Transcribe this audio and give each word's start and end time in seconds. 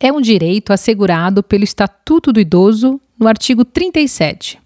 É 0.00 0.12
um 0.12 0.20
direito 0.20 0.72
assegurado 0.72 1.42
pelo 1.42 1.64
Estatuto 1.64 2.32
do 2.32 2.38
Idoso 2.38 3.00
no 3.18 3.26
artigo 3.26 3.64
37. 3.64 4.60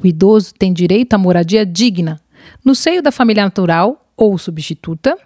O 0.00 0.06
idoso 0.06 0.54
tem 0.54 0.72
direito 0.72 1.14
à 1.14 1.18
moradia 1.18 1.66
digna, 1.66 2.20
no 2.64 2.72
seio 2.72 3.02
da 3.02 3.10
família 3.10 3.42
natural 3.42 4.08
ou 4.16 4.38
substituta, 4.38 5.18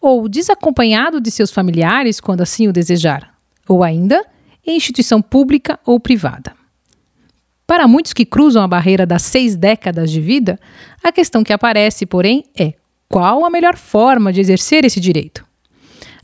ou 0.00 0.26
desacompanhado 0.30 1.20
de 1.20 1.30
seus 1.30 1.50
familiares 1.50 2.20
quando 2.20 2.40
assim 2.40 2.66
o 2.66 2.72
desejar, 2.72 3.34
ou 3.68 3.82
ainda 3.82 4.24
em 4.66 4.76
instituição 4.76 5.20
pública 5.20 5.78
ou 5.84 6.00
privada. 6.00 6.54
Para 7.66 7.86
muitos 7.86 8.14
que 8.14 8.24
cruzam 8.24 8.62
a 8.62 8.68
barreira 8.68 9.04
das 9.04 9.22
seis 9.22 9.56
décadas 9.56 10.10
de 10.10 10.22
vida, 10.22 10.58
a 11.02 11.12
questão 11.12 11.44
que 11.44 11.52
aparece, 11.52 12.06
porém, 12.06 12.44
é 12.58 12.72
qual 13.10 13.44
a 13.44 13.50
melhor 13.50 13.76
forma 13.76 14.32
de 14.32 14.40
exercer 14.40 14.86
esse 14.86 15.00
direito? 15.00 15.44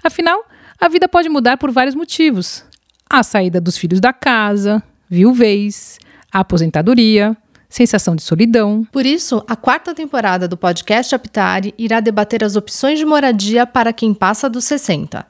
Afinal, 0.02 0.42
a 0.80 0.88
vida 0.88 1.08
pode 1.08 1.28
mudar 1.28 1.56
por 1.58 1.70
vários 1.70 1.94
motivos: 1.94 2.64
a 3.08 3.22
saída 3.22 3.60
dos 3.60 3.76
filhos 3.76 4.00
da 4.00 4.12
casa, 4.12 4.82
viuvez, 5.08 5.98
a 6.32 6.40
aposentadoria, 6.40 7.36
sensação 7.68 8.16
de 8.16 8.22
solidão. 8.22 8.86
Por 8.90 9.04
isso, 9.04 9.44
a 9.48 9.56
quarta 9.56 9.94
temporada 9.94 10.48
do 10.48 10.56
podcast 10.56 11.14
Aptare 11.14 11.74
irá 11.76 12.00
debater 12.00 12.44
as 12.44 12.56
opções 12.56 12.98
de 12.98 13.04
moradia 13.04 13.66
para 13.66 13.92
quem 13.92 14.14
passa 14.14 14.48
dos 14.48 14.64
60. 14.64 15.26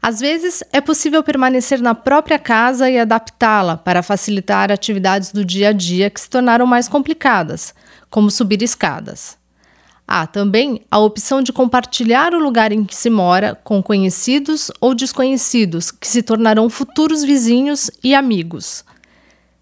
Às 0.00 0.20
vezes, 0.20 0.62
é 0.72 0.80
possível 0.80 1.22
permanecer 1.24 1.80
na 1.80 1.94
própria 1.94 2.38
casa 2.38 2.88
e 2.88 2.98
adaptá-la 2.98 3.76
para 3.76 4.02
facilitar 4.02 4.70
atividades 4.70 5.32
do 5.32 5.44
dia 5.44 5.70
a 5.70 5.72
dia 5.72 6.08
que 6.08 6.20
se 6.20 6.30
tornaram 6.30 6.66
mais 6.66 6.88
complicadas, 6.88 7.74
como 8.08 8.30
subir 8.30 8.62
escadas. 8.62 9.37
Há 10.10 10.26
também 10.26 10.80
a 10.90 10.98
opção 10.98 11.42
de 11.42 11.52
compartilhar 11.52 12.32
o 12.32 12.38
lugar 12.38 12.72
em 12.72 12.82
que 12.82 12.96
se 12.96 13.10
mora 13.10 13.54
com 13.62 13.82
conhecidos 13.82 14.70
ou 14.80 14.94
desconhecidos 14.94 15.90
que 15.90 16.08
se 16.08 16.22
tornarão 16.22 16.70
futuros 16.70 17.22
vizinhos 17.22 17.90
e 18.02 18.14
amigos. 18.14 18.86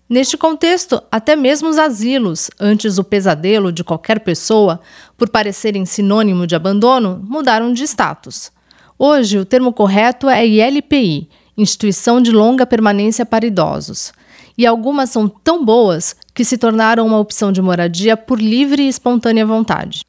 Neste 0.08 0.36
contexto, 0.36 1.02
até 1.10 1.34
mesmo 1.34 1.68
os 1.68 1.78
asilos, 1.78 2.48
antes 2.60 2.96
o 2.96 3.02
pesadelo 3.02 3.72
de 3.72 3.82
qualquer 3.82 4.20
pessoa, 4.20 4.80
por 5.16 5.28
parecerem 5.28 5.84
sinônimo 5.84 6.46
de 6.46 6.54
abandono, 6.54 7.20
mudaram 7.24 7.72
de 7.72 7.82
status. 7.82 8.52
Hoje, 8.96 9.38
o 9.38 9.44
termo 9.44 9.72
correto 9.72 10.28
é 10.28 10.46
ILPI 10.46 11.28
Instituição 11.58 12.20
de 12.20 12.30
Longa 12.30 12.64
Permanência 12.64 13.26
para 13.26 13.46
Idosos. 13.46 14.12
E 14.56 14.64
algumas 14.64 15.10
são 15.10 15.26
tão 15.26 15.64
boas 15.64 16.14
que 16.32 16.44
se 16.44 16.56
tornaram 16.56 17.04
uma 17.04 17.18
opção 17.18 17.50
de 17.50 17.60
moradia 17.60 18.16
por 18.16 18.40
livre 18.40 18.84
e 18.84 18.88
espontânea 18.88 19.44
vontade. 19.44 20.05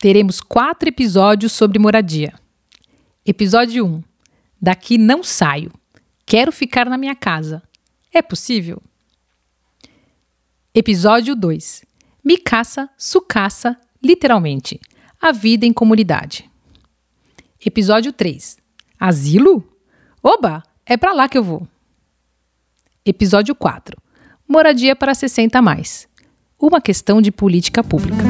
Teremos 0.00 0.40
quatro 0.40 0.88
episódios 0.88 1.50
sobre 1.50 1.76
moradia. 1.76 2.32
Episódio 3.26 3.84
1: 3.84 4.02
Daqui 4.60 4.96
não 4.96 5.24
saio. 5.24 5.72
Quero 6.24 6.52
ficar 6.52 6.88
na 6.88 6.96
minha 6.96 7.16
casa. 7.16 7.60
É 8.12 8.22
possível? 8.22 8.80
Episódio 10.72 11.34
2: 11.34 11.84
Me 12.24 12.38
caça, 12.38 12.88
sucaça, 12.96 13.76
literalmente. 14.00 14.80
A 15.20 15.32
vida 15.32 15.66
em 15.66 15.72
comunidade. 15.72 16.48
Episódio 17.64 18.12
3: 18.12 18.56
Asilo? 19.00 19.68
Oba, 20.22 20.62
é 20.86 20.96
para 20.96 21.12
lá 21.12 21.28
que 21.28 21.36
eu 21.36 21.42
vou. 21.42 21.66
Episódio 23.04 23.52
4: 23.52 24.00
Moradia 24.46 24.94
para 24.94 25.12
60 25.12 25.60
mais. 25.60 26.06
Uma 26.56 26.80
questão 26.80 27.20
de 27.20 27.32
política 27.32 27.82
pública. 27.82 28.22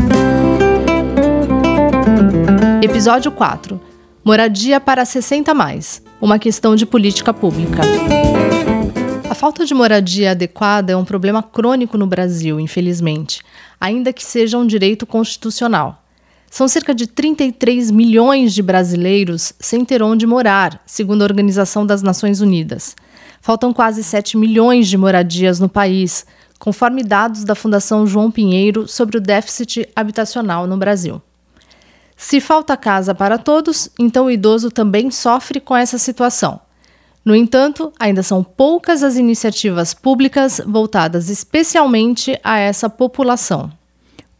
Episódio 2.98 3.30
4: 3.30 3.80
Moradia 4.24 4.80
para 4.80 5.04
60 5.04 5.54
mais. 5.54 6.02
Uma 6.20 6.36
questão 6.36 6.74
de 6.74 6.84
política 6.84 7.32
pública. 7.32 7.80
A 9.30 9.34
falta 9.36 9.64
de 9.64 9.72
moradia 9.72 10.32
adequada 10.32 10.90
é 10.90 10.96
um 10.96 11.04
problema 11.04 11.40
crônico 11.40 11.96
no 11.96 12.08
Brasil, 12.08 12.58
infelizmente, 12.58 13.40
ainda 13.80 14.12
que 14.12 14.24
seja 14.24 14.58
um 14.58 14.66
direito 14.66 15.06
constitucional. 15.06 16.02
São 16.50 16.66
cerca 16.66 16.92
de 16.92 17.06
33 17.06 17.92
milhões 17.92 18.52
de 18.52 18.64
brasileiros 18.64 19.52
sem 19.60 19.84
ter 19.84 20.02
onde 20.02 20.26
morar, 20.26 20.82
segundo 20.84 21.22
a 21.22 21.26
Organização 21.26 21.86
das 21.86 22.02
Nações 22.02 22.40
Unidas. 22.40 22.96
Faltam 23.40 23.72
quase 23.72 24.02
7 24.02 24.36
milhões 24.36 24.88
de 24.88 24.98
moradias 24.98 25.60
no 25.60 25.68
país, 25.68 26.26
conforme 26.58 27.04
dados 27.04 27.44
da 27.44 27.54
Fundação 27.54 28.04
João 28.08 28.28
Pinheiro 28.28 28.88
sobre 28.88 29.16
o 29.16 29.20
déficit 29.20 29.88
habitacional 29.94 30.66
no 30.66 30.76
Brasil. 30.76 31.22
Se 32.20 32.40
falta 32.40 32.76
casa 32.76 33.14
para 33.14 33.38
todos, 33.38 33.88
então 33.96 34.26
o 34.26 34.30
idoso 34.30 34.72
também 34.72 35.08
sofre 35.08 35.60
com 35.60 35.76
essa 35.76 35.98
situação. 35.98 36.60
No 37.24 37.32
entanto, 37.32 37.92
ainda 37.98 38.22
são 38.24 38.42
poucas 38.42 39.04
as 39.04 39.14
iniciativas 39.16 39.94
públicas 39.94 40.60
voltadas 40.66 41.30
especialmente 41.30 42.36
a 42.42 42.58
essa 42.58 42.90
população. 42.90 43.70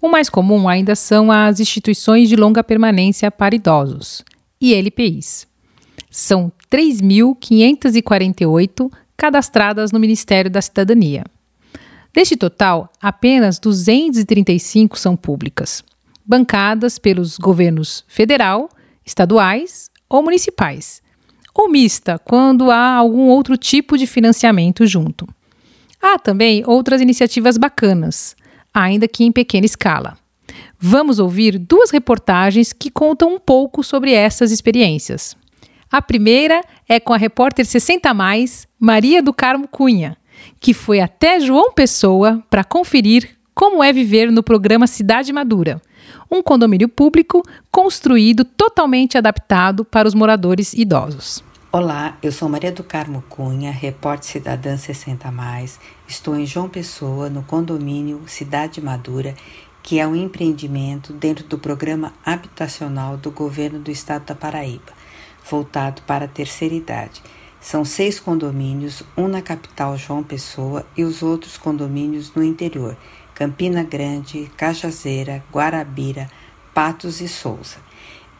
O 0.03 0.09
mais 0.09 0.29
comum 0.29 0.69
ainda 0.69 0.97
são 0.97 1.31
as 1.31 1.61
instituições 1.61 2.29
de 2.29 2.35
longa 2.35 2.65
permanência 2.65 3.31
para 3.31 3.55
idosos, 3.55 4.25
ILPIs. 4.61 5.47
São 6.11 6.51
3.548 6.69 8.91
cadastradas 9.17 9.93
no 9.93 10.01
Ministério 10.01 10.51
da 10.51 10.61
Cidadania. 10.61 11.25
Deste 12.13 12.37
total, 12.37 12.91
apenas 13.01 13.61
235 13.61 14.99
são 14.99 15.15
públicas, 15.15 15.85
bancadas 16.29 16.99
pelos 16.99 17.39
governos 17.39 18.05
federal, 18.07 18.69
estaduais 19.05 19.91
ou 20.09 20.23
municipais 20.23 21.03
ou 21.59 21.69
mista, 21.69 22.21
quando 22.21 22.71
há 22.71 22.95
algum 22.95 23.23
outro 23.23 23.57
tipo 23.57 23.99
de 23.99 24.07
financiamento 24.07 24.87
junto. 24.87 25.27
Há 26.01 26.17
também 26.17 26.63
outras 26.65 27.01
iniciativas 27.01 27.59
bacanas, 27.59 28.37
ainda 28.73 29.09
que 29.09 29.25
em 29.25 29.33
pequena 29.33 29.67
escala. 29.67 30.17
Vamos 30.79 31.19
ouvir 31.19 31.59
duas 31.59 31.91
reportagens 31.91 32.73
que 32.73 32.91
contam 32.91 33.35
um 33.35 33.41
pouco 33.41 33.83
sobre 33.83 34.13
essas 34.13 34.53
experiências. 34.53 35.37
A 35.91 36.01
primeira 36.01 36.63
é 36.89 37.01
com 37.01 37.13
a 37.13 37.17
repórter 37.17 37.67
60 37.67 38.15
mais, 38.15 38.69
Maria 38.79 39.21
do 39.21 39.33
Carmo 39.33 39.67
Cunha, 39.67 40.17
que 40.61 40.73
foi 40.73 41.01
até 41.01 41.41
João 41.41 41.73
Pessoa 41.73 42.41
para 42.49 42.63
conferir 42.63 43.37
como 43.59 43.83
é 43.83 43.93
viver 43.93 44.31
no 44.31 44.41
programa 44.41 44.87
Cidade 44.87 45.33
Madura, 45.33 45.83
um 46.31 46.41
condomínio 46.41 46.89
público 46.89 47.43
construído 47.73 48.45
totalmente 48.45 49.19
adaptado 49.19 49.85
para 49.85 50.07
os 50.07 50.15
moradores 50.15 50.73
idosos. 50.75 51.43
Olá, 51.73 52.17
eu 52.23 52.31
sou 52.31 52.49
Maria 52.49 52.71
do 52.71 52.85
Carmo 52.85 53.21
Cunha, 53.29 53.73
repórter 53.73 54.31
Cidadã 54.31 54.77
60 54.77 55.33
Mais. 55.33 55.81
Estou 56.07 56.37
em 56.37 56.47
João 56.47 56.69
Pessoa, 56.69 57.29
no 57.29 57.43
condomínio 57.43 58.23
Cidade 58.29 58.81
Madura, 58.81 59.35
que 59.83 59.99
é 59.99 60.07
um 60.07 60.15
empreendimento 60.15 61.13
dentro 61.13 61.45
do 61.45 61.59
programa 61.59 62.13
habitacional 62.25 63.17
do 63.17 63.33
governo 63.33 63.81
do 63.81 63.91
estado 63.91 64.25
da 64.25 64.37
Paraíba, 64.37 64.93
voltado 65.51 66.01
para 66.03 66.27
a 66.27 66.29
terceira 66.29 66.77
idade. 66.77 67.21
São 67.61 67.85
seis 67.85 68.21
condomínios, 68.21 69.03
um 69.17 69.27
na 69.27 69.43
capital 69.43 69.97
João 69.97 70.23
Pessoa 70.23 70.87
e 70.97 71.03
os 71.03 71.25
outros 71.25 71.59
condomínios 71.59 72.33
no 72.33 72.45
interior: 72.45 72.97
Campina 73.39 73.85
Grande, 73.85 74.51
Cajazeira, 74.57 75.45
Guarabira, 75.53 76.29
Patos 76.75 77.21
e 77.21 77.29
Souza. 77.29 77.77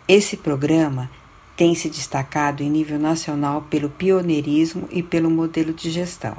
Esse 0.09 0.37
programa 0.37 1.09
tem 1.57 1.73
se 1.77 1.89
destacado 1.89 2.65
em 2.65 2.69
nível 2.69 2.99
nacional 2.99 3.63
pelo 3.71 3.91
pioneirismo 3.91 4.89
e 4.91 5.01
pelo 5.01 5.31
modelo 5.31 5.73
de 5.73 5.89
gestão. 5.89 6.37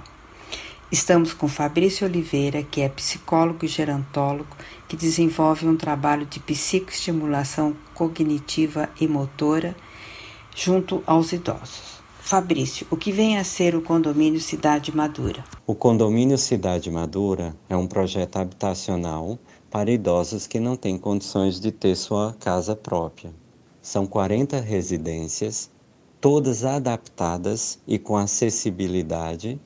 Estamos 0.91 1.31
com 1.31 1.47
Fabrício 1.47 2.05
Oliveira, 2.05 2.61
que 2.61 2.81
é 2.81 2.89
psicólogo 2.89 3.63
e 3.63 3.69
gerontólogo, 3.69 4.57
que 4.89 4.97
desenvolve 4.97 5.65
um 5.65 5.77
trabalho 5.77 6.25
de 6.25 6.41
psicoestimulação 6.41 7.73
cognitiva 7.93 8.89
e 8.99 9.07
motora 9.07 9.73
junto 10.53 11.01
aos 11.07 11.31
idosos. 11.31 11.98
Fabrício, 12.29 12.85
o 12.91 12.95
que 12.95 13.11
vem 13.11 13.39
a 13.39 13.43
ser 13.43 13.75
o 13.75 13.81
Condomínio 13.81 14.39
Cidade 14.39 14.95
Madura? 14.95 15.43
O 15.65 15.73
Condomínio 15.73 16.37
Cidade 16.37 16.91
Madura 16.91 17.55
é 17.67 17.75
um 17.75 17.87
projeto 17.87 18.37
habitacional 18.37 19.39
para 19.67 19.89
idosos 19.89 20.45
que 20.45 20.59
não 20.59 20.75
têm 20.75 20.95
condições 20.95 21.59
de 21.59 21.71
ter 21.71 21.95
sua 21.95 22.35
casa 22.39 22.75
própria. 22.75 23.33
São 23.81 24.05
40 24.05 24.59
residências 24.59 25.71
todas 26.21 26.63
adaptadas 26.63 27.79
e 27.87 27.97
com 27.97 28.15
acessibilidade. 28.15 29.59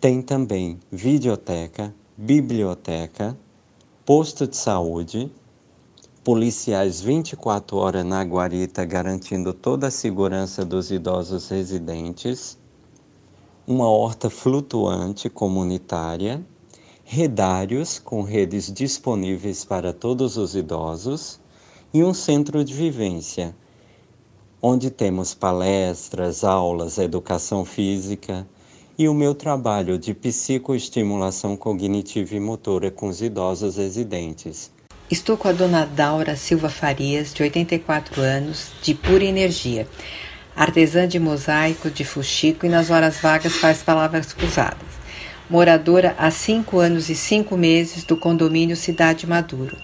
Tem 0.00 0.20
também 0.20 0.80
videoteca, 0.90 1.94
biblioteca, 2.16 3.38
posto 4.04 4.48
de 4.48 4.56
saúde, 4.56 5.30
policiais 6.24 7.00
24 7.00 7.76
horas 7.76 8.04
na 8.04 8.22
guarita 8.22 8.84
garantindo 8.84 9.52
toda 9.52 9.88
a 9.88 9.90
segurança 9.90 10.64
dos 10.64 10.92
idosos 10.92 11.48
residentes, 11.48 12.56
uma 13.66 13.88
horta 13.88 14.30
flutuante 14.30 15.28
comunitária, 15.28 16.40
redários 17.02 17.98
com 17.98 18.22
redes 18.22 18.72
disponíveis 18.72 19.64
para 19.64 19.92
todos 19.92 20.36
os 20.36 20.54
idosos. 20.54 21.40
E 21.92 22.02
um 22.04 22.14
centro 22.14 22.64
de 22.64 22.72
vivência, 22.72 23.54
onde 24.62 24.90
temos 24.90 25.34
palestras, 25.34 26.42
aulas, 26.44 26.98
educação 26.98 27.64
física. 27.64 28.48
E 28.96 29.08
o 29.08 29.14
meu 29.14 29.34
trabalho 29.34 29.98
de 29.98 30.14
psicoestimulação 30.14 31.56
cognitiva 31.56 32.34
e 32.34 32.40
motora 32.40 32.90
com 32.90 33.08
os 33.08 33.20
idosos 33.20 33.76
residentes. 33.76 34.70
Estou 35.12 35.36
com 35.36 35.46
a 35.46 35.52
dona 35.52 35.84
Daura 35.84 36.36
Silva 36.36 36.70
Farias, 36.70 37.34
de 37.34 37.42
84 37.42 38.18
anos, 38.22 38.72
de 38.80 38.94
pura 38.94 39.22
energia, 39.22 39.86
artesã 40.56 41.06
de 41.06 41.18
mosaico, 41.18 41.90
de 41.90 42.02
fuxico 42.02 42.64
e 42.64 42.68
nas 42.70 42.88
horas 42.88 43.20
vagas 43.20 43.56
faz 43.56 43.82
palavras 43.82 44.32
cruzadas. 44.32 44.88
Moradora 45.50 46.16
há 46.18 46.30
cinco 46.30 46.78
anos 46.78 47.10
e 47.10 47.14
cinco 47.14 47.58
meses 47.58 48.04
do 48.04 48.16
condomínio 48.16 48.74
Cidade 48.74 49.26
Maduro 49.26 49.76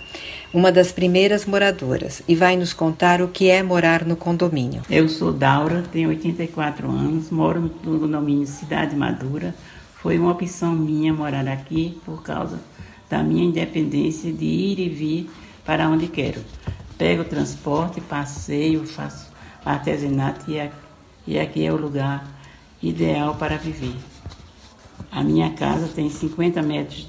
uma 0.51 0.73
das 0.73 0.91
primeiras 0.91 1.45
moradoras, 1.45 2.23
e 2.27 2.35
vai 2.35 2.57
nos 2.57 2.73
contar 2.73 3.21
o 3.21 3.29
que 3.29 3.51
é 3.51 3.63
morar 3.63 4.07
no 4.07 4.17
condomínio. 4.17 4.81
Eu 4.89 5.07
sou 5.07 5.31
Daura, 5.31 5.85
tenho 5.93 6.09
84 6.09 6.91
anos, 6.91 7.29
moro 7.29 7.61
no 7.61 7.69
condomínio 7.69 8.47
Cidade 8.47 8.97
Madura. 8.97 9.55
Foi 9.97 10.19
uma 10.19 10.31
opção 10.31 10.75
minha 10.75 11.13
morar 11.13 11.47
aqui 11.47 12.01
por 12.07 12.23
causa 12.23 12.59
da 13.09 13.23
minha 13.23 13.45
independência 13.45 14.33
de 14.33 14.45
ir 14.45 14.79
e 14.79 14.89
vir 14.89 15.31
para 15.65 15.89
onde 15.89 16.07
quero. 16.07 16.43
Pego 16.97 17.25
transporte, 17.25 18.01
passeio, 18.01 18.87
faço 18.87 19.29
artesanato 19.65 20.51
e 21.27 21.39
aqui 21.39 21.65
é 21.65 21.73
o 21.73 21.77
lugar 21.77 22.27
ideal 22.83 23.35
para 23.37 23.57
viver. 23.57 23.97
A 25.11 25.23
minha 25.23 25.51
casa 25.51 25.89
tem 25.89 26.11
50 26.11 26.63
metros 26.63 27.09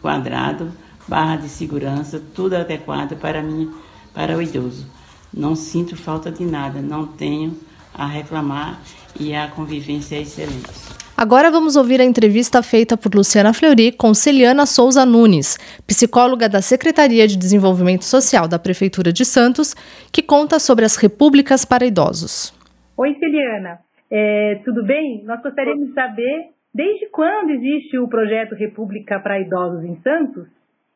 quadrados 0.00 0.72
barra 1.06 1.36
de 1.36 1.48
segurança, 1.48 2.22
tudo 2.34 2.54
adequado 2.54 3.16
para 3.16 3.42
mim, 3.42 3.72
para 4.14 4.36
o 4.36 4.42
idoso. 4.42 4.86
Não 5.32 5.54
sinto 5.56 5.96
falta 5.96 6.30
de 6.30 6.44
nada, 6.44 6.80
não 6.80 7.06
tenho 7.06 7.58
a 7.94 8.06
reclamar 8.06 8.80
e 9.18 9.34
a 9.34 9.48
convivência 9.48 10.16
é 10.16 10.22
excelente. 10.22 11.01
Agora 11.16 11.50
vamos 11.50 11.76
ouvir 11.76 12.00
a 12.00 12.04
entrevista 12.04 12.62
feita 12.62 12.96
por 12.96 13.14
Luciana 13.14 13.52
Fleury 13.52 13.92
com 13.92 14.14
Celiana 14.14 14.66
Souza 14.66 15.04
Nunes, 15.04 15.56
psicóloga 15.86 16.48
da 16.48 16.62
Secretaria 16.62 17.28
de 17.28 17.36
Desenvolvimento 17.36 18.04
Social 18.04 18.48
da 18.48 18.58
Prefeitura 18.58 19.12
de 19.12 19.24
Santos, 19.24 19.74
que 20.12 20.22
conta 20.22 20.58
sobre 20.58 20.84
as 20.84 20.96
repúblicas 20.96 21.64
para 21.64 21.84
idosos. 21.86 22.52
Oi, 22.96 23.14
Celiana. 23.18 23.80
É, 24.10 24.60
tudo 24.64 24.84
bem? 24.84 25.22
Nós 25.24 25.40
gostaríamos 25.42 25.88
de 25.88 25.94
saber 25.94 26.50
desde 26.74 27.06
quando 27.10 27.50
existe 27.50 27.98
o 27.98 28.08
projeto 28.08 28.54
República 28.54 29.20
para 29.20 29.40
Idosos 29.40 29.84
em 29.84 30.00
Santos 30.02 30.48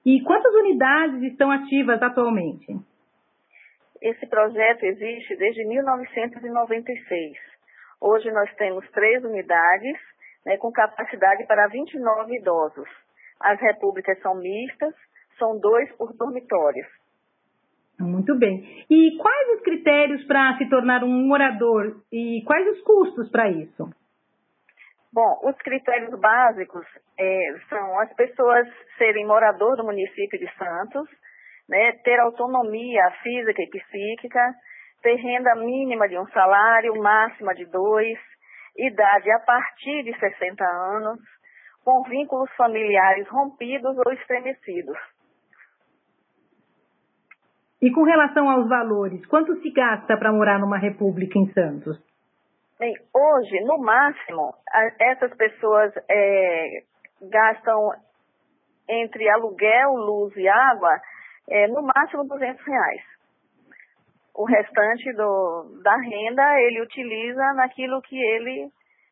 e 0.05 0.21
quantas 0.23 0.53
unidades 0.55 1.23
estão 1.23 1.51
ativas 1.51 2.03
atualmente? 2.03 2.77
Esse 4.01 4.27
projeto 4.27 4.85
existe 4.85 5.37
desde 5.37 5.65
1996. 5.65 7.56
Hoje 8.07 8.31
nós 8.31 8.49
temos 8.55 8.89
três 8.93 9.25
unidades 9.25 9.99
né, 10.45 10.57
com 10.59 10.71
capacidade 10.71 11.45
para 11.45 11.67
29 11.67 12.37
idosos. 12.37 12.89
As 13.41 13.61
repúblicas 13.61 14.17
são 14.21 14.37
mistas, 14.37 14.95
são 15.37 15.59
dois 15.59 15.91
por 15.97 16.13
dormitórios. 16.13 16.87
Muito 17.99 18.39
bem. 18.39 18.87
E 18.89 19.17
quais 19.17 19.49
os 19.57 19.63
critérios 19.63 20.25
para 20.25 20.57
se 20.57 20.69
tornar 20.69 21.03
um 21.03 21.27
morador 21.27 22.01
e 22.13 22.45
quais 22.47 22.69
os 22.69 22.81
custos 22.83 23.29
para 23.29 23.51
isso? 23.51 23.91
Bom, 25.13 25.41
os 25.43 25.57
critérios 25.57 26.17
básicos 26.21 26.87
é, 27.19 27.55
são 27.69 27.99
as 27.99 28.15
pessoas 28.15 28.69
serem 28.99 29.27
morador 29.27 29.77
do 29.77 29.83
município 29.83 30.39
de 30.39 30.49
Santos, 30.57 31.09
né, 31.69 31.91
ter 32.05 32.21
autonomia 32.21 33.11
física 33.25 33.61
e 33.61 33.69
psíquica, 33.69 34.55
ter 35.07 35.15
renda 35.15 35.55
mínima 35.55 36.09
de 36.09 36.19
um 36.19 36.27
salário, 36.31 37.01
máxima 37.01 37.55
de 37.55 37.65
dois, 37.67 38.19
idade 38.77 39.31
a 39.31 39.39
partir 39.39 40.03
de 40.03 40.19
60 40.19 40.65
anos, 40.65 41.21
com 41.85 42.03
vínculos 42.03 42.51
familiares 42.57 43.29
rompidos 43.29 43.97
ou 44.05 44.13
estremecidos. 44.13 44.99
E 47.81 47.89
com 47.93 48.03
relação 48.03 48.51
aos 48.51 48.69
valores, 48.69 49.25
quanto 49.27 49.55
se 49.63 49.71
gasta 49.71 50.17
para 50.17 50.33
morar 50.33 50.59
numa 50.59 50.77
república 50.77 51.39
em 51.39 51.53
Santos? 51.53 51.97
Bem, 52.77 52.93
hoje, 53.15 53.61
no 53.61 53.79
máximo, 53.79 54.55
essas 54.99 55.33
pessoas 55.37 55.93
é, 56.11 56.83
gastam 57.31 57.93
entre 58.89 59.29
aluguel, 59.31 59.95
luz 59.95 60.37
e 60.37 60.49
água, 60.49 61.01
é, 61.49 61.69
no 61.69 61.83
máximo 61.83 62.27
200 62.27 62.67
reais. 62.67 63.16
O 64.37 64.45
restante 64.45 65.13
do, 65.15 65.81
da 65.83 65.97
renda 65.97 66.61
ele 66.61 66.83
utiliza 66.83 67.53
naquilo 67.55 68.03
que 68.03 68.17
ele 68.17 68.69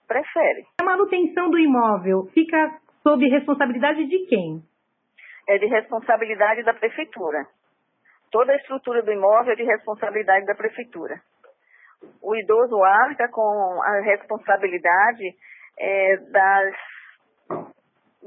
prefere. 0.07 0.67
A 0.81 0.85
manutenção 0.85 1.51
do 1.51 1.59
imóvel 1.59 2.27
fica 2.35 2.79
sob 3.03 3.27
responsabilidade 3.27 4.07
de 4.07 4.27
quem? 4.27 4.63
É 5.49 5.59
de 5.59 5.67
responsabilidade 5.67 6.63
da 6.63 6.75
prefeitura. 6.75 7.47
Toda 8.31 8.53
a 8.53 8.57
estrutura 8.57 9.03
do 9.03 9.13
imóvel 9.13 9.53
é 9.53 9.57
de 9.57 9.65
responsabilidade 9.65 10.45
da 10.47 10.55
prefeitura 10.55 11.21
o 12.23 12.35
idoso 12.35 12.83
arca 12.83 13.29
com 13.29 13.83
a 13.83 14.01
responsabilidade 14.01 15.25
é, 15.79 16.17
das, 16.31 16.75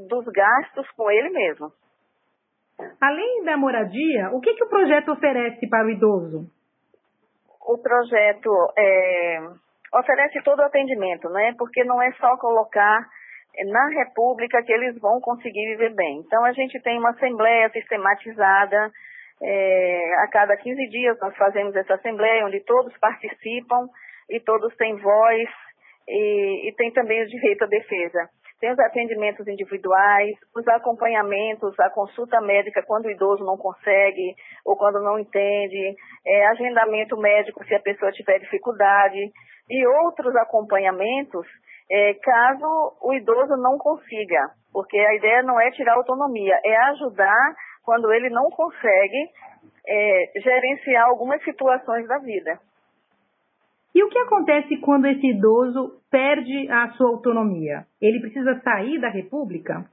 dos 0.08 0.26
gastos 0.26 0.90
com 0.92 1.10
ele 1.10 1.30
mesmo. 1.30 1.72
Além 3.02 3.44
da 3.44 3.58
moradia, 3.58 4.30
o 4.34 4.40
que, 4.40 4.54
que 4.54 4.64
o 4.64 4.70
projeto 4.70 5.12
oferece 5.12 5.68
para 5.68 5.88
o 5.88 5.90
idoso? 5.90 6.48
O 7.68 7.78
projeto 7.78 8.50
é, 8.78 9.40
oferece 9.94 10.42
todo 10.44 10.60
o 10.60 10.66
atendimento, 10.66 11.30
né? 11.30 11.54
Porque 11.58 11.84
não 11.84 12.02
é 12.02 12.12
só 12.14 12.38
colocar 12.38 13.06
na 13.66 13.88
República 13.90 14.64
que 14.64 14.72
eles 14.72 14.98
vão 15.00 15.20
conseguir 15.20 15.66
viver 15.72 15.94
bem. 15.94 16.20
Então, 16.20 16.46
a 16.46 16.54
gente 16.54 16.80
tem 16.82 16.98
uma 16.98 17.10
assembleia 17.10 17.70
sistematizada 17.70 18.92
é, 19.42 20.14
a 20.24 20.28
cada 20.30 20.58
15 20.58 20.88
dias 20.88 21.18
nós 21.22 21.36
fazemos 21.38 21.76
essa 21.76 21.94
assembleia 21.94 22.46
onde 22.46 22.60
todos 22.62 22.96
participam 22.98 23.88
e 24.30 24.40
todos 24.40 24.76
têm 24.76 24.96
voz 24.98 25.50
e, 26.08 26.70
e 26.70 26.74
tem 26.76 26.92
também 26.92 27.24
o 27.24 27.28
direito 27.28 27.64
à 27.64 27.68
defesa. 27.68 28.30
Tem 28.60 28.72
os 28.72 28.80
atendimentos 28.80 29.48
individuais, 29.48 30.36
os 30.56 30.68
acompanhamentos, 30.68 31.80
a 31.80 31.90
consulta 31.90 32.42
médica 32.42 32.84
quando 32.84 33.06
o 33.06 33.12
idoso 33.12 33.44
não 33.46 33.56
consegue 33.56 34.36
ou 34.66 34.76
quando 34.76 35.00
não 35.00 35.20
entende, 35.20 35.96
é, 36.26 36.48
agendamento 36.48 37.16
médico 37.18 37.64
se 37.66 37.76
a 37.76 37.80
pessoa 37.80 38.12
tiver 38.12 38.40
dificuldade 38.40 39.32
e 39.70 39.88
outros 39.88 40.36
acompanhamentos 40.36 41.46
é, 41.90 42.14
caso 42.16 42.98
o 43.02 43.14
idoso 43.14 43.56
não 43.58 43.78
consiga, 43.78 44.50
porque 44.74 44.98
a 44.98 45.16
ideia 45.16 45.44
não 45.44 45.60
é 45.60 45.72
tirar 45.72 45.96
autonomia, 45.96 46.60
é 46.64 46.76
ajudar 46.90 47.56
quando 47.84 48.12
ele 48.12 48.30
não 48.30 48.50
consegue 48.50 49.30
é, 49.88 50.32
gerenciar 50.42 51.08
algumas 51.08 51.42
situações 51.44 52.08
da 52.08 52.18
vida. 52.18 52.60
E 53.98 54.04
o 54.04 54.10
que 54.10 54.20
acontece 54.20 54.78
quando 54.78 55.08
esse 55.08 55.26
idoso 55.26 56.04
perde 56.12 56.70
a 56.70 56.90
sua 56.90 57.10
autonomia? 57.10 57.84
Ele 58.00 58.20
precisa 58.20 58.62
sair 58.62 59.02
da 59.02 59.10
República? 59.10 59.86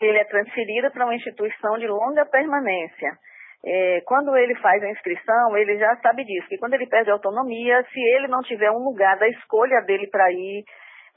Ele 0.00 0.16
é 0.16 0.24
transferido 0.24 0.90
para 0.90 1.04
uma 1.04 1.14
instituição 1.14 1.76
de 1.76 1.86
longa 1.86 2.24
permanência. 2.24 3.18
É, 3.62 4.00
quando 4.06 4.34
ele 4.34 4.54
faz 4.62 4.82
a 4.82 4.88
inscrição, 4.88 5.54
ele 5.58 5.76
já 5.76 5.94
sabe 5.96 6.24
disso, 6.24 6.48
que 6.48 6.56
quando 6.56 6.72
ele 6.72 6.86
perde 6.86 7.10
a 7.10 7.12
autonomia, 7.12 7.84
se 7.92 8.00
ele 8.00 8.28
não 8.28 8.40
tiver 8.40 8.70
um 8.70 8.82
lugar 8.82 9.18
da 9.18 9.28
escolha 9.28 9.82
dele 9.82 10.06
para 10.06 10.32
ir, 10.32 10.64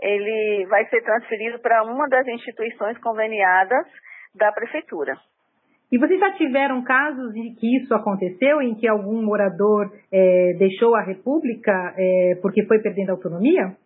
ele 0.02 0.66
vai 0.66 0.86
ser 0.88 1.02
transferido 1.02 1.60
para 1.60 1.82
uma 1.84 2.10
das 2.10 2.28
instituições 2.28 2.98
conveniadas 2.98 3.88
da 4.36 4.52
prefeitura. 4.52 5.16
E 5.94 5.98
vocês 6.00 6.20
já 6.20 6.32
tiveram 6.32 6.84
casos 6.84 7.36
em 7.36 7.54
que 7.54 7.78
isso 7.78 7.94
aconteceu, 7.94 8.60
em 8.64 8.74
que 8.74 8.88
algum 8.88 9.22
morador 9.22 9.94
é, 10.12 10.54
deixou 10.58 10.96
a 10.96 11.04
República 11.04 11.94
é, 11.96 12.34
porque 12.42 12.66
foi 12.66 12.80
perdendo 12.82 13.12
autonomia? 13.12 13.78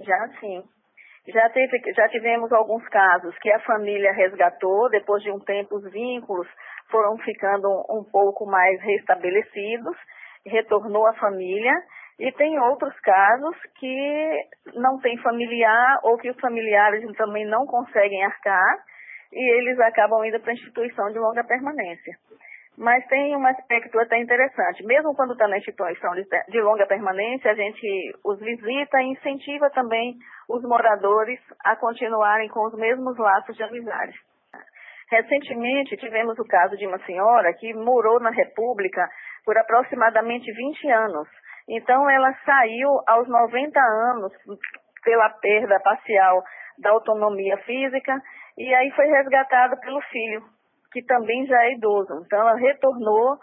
Já 0.00 0.28
sim. 0.38 0.62
Já, 1.26 1.50
teve, 1.50 1.76
já 1.92 2.08
tivemos 2.08 2.52
alguns 2.52 2.86
casos 2.86 3.36
que 3.38 3.50
a 3.50 3.58
família 3.62 4.12
resgatou, 4.12 4.88
depois 4.90 5.24
de 5.24 5.32
um 5.32 5.40
tempo 5.40 5.74
os 5.74 5.90
vínculos 5.90 6.46
foram 6.88 7.18
ficando 7.18 7.68
um 7.90 8.04
pouco 8.04 8.46
mais 8.46 8.80
restabelecidos, 8.82 9.96
retornou 10.46 11.04
a 11.08 11.14
família 11.14 11.74
E 12.16 12.30
tem 12.30 12.60
outros 12.60 12.94
casos 13.00 13.56
que 13.80 14.48
não 14.76 15.00
tem 15.00 15.18
familiar 15.18 15.98
ou 16.04 16.16
que 16.16 16.30
os 16.30 16.38
familiares 16.38 17.04
também 17.16 17.44
não 17.44 17.66
conseguem 17.66 18.24
arcar 18.24 18.84
e 19.32 19.58
eles 19.58 19.78
acabam 19.80 20.24
indo 20.24 20.40
para 20.40 20.50
a 20.50 20.54
instituição 20.54 21.10
de 21.12 21.18
longa 21.18 21.44
permanência. 21.44 22.14
Mas 22.78 23.06
tem 23.08 23.36
um 23.36 23.46
aspecto 23.46 23.98
até 23.98 24.18
interessante. 24.18 24.84
Mesmo 24.84 25.14
quando 25.14 25.32
está 25.32 25.46
na 25.46 25.58
instituição 25.58 26.12
de, 26.48 26.60
longa 26.62 26.86
permanência, 26.86 27.50
a 27.50 27.54
gente 27.54 28.12
os 28.24 28.38
visita 28.40 29.02
e 29.02 29.12
incentiva 29.12 29.68
também 29.70 30.16
os 30.48 30.62
moradores 30.62 31.38
a 31.64 31.76
continuarem 31.76 32.48
com 32.48 32.66
os 32.66 32.74
mesmos 32.74 33.18
laços 33.18 33.56
de 33.56 33.62
amizade. 33.62 34.14
Recentemente, 35.10 35.96
tivemos 35.96 36.38
o 36.38 36.44
caso 36.44 36.76
de 36.76 36.86
uma 36.86 36.98
senhora 37.04 37.52
que 37.52 37.74
morou 37.74 38.20
na 38.20 38.30
República 38.30 39.08
por 39.44 39.58
aproximadamente 39.58 40.50
20 40.52 40.90
anos 40.90 41.28
então, 41.70 42.10
ela 42.10 42.34
saiu 42.44 42.90
aos 43.06 43.28
90 43.28 43.80
anos 43.80 44.32
pela 45.04 45.30
perda 45.30 45.78
parcial 45.78 46.42
da 46.78 46.90
autonomia 46.90 47.56
física 47.58 48.20
e 48.56 48.74
aí 48.74 48.90
foi 48.92 49.06
resgatada 49.06 49.76
pelo 49.76 50.00
filho, 50.02 50.42
que 50.92 51.02
também 51.02 51.46
já 51.46 51.62
é 51.64 51.72
idoso. 51.72 52.22
Então, 52.24 52.40
ela 52.40 52.54
retornou 52.56 53.38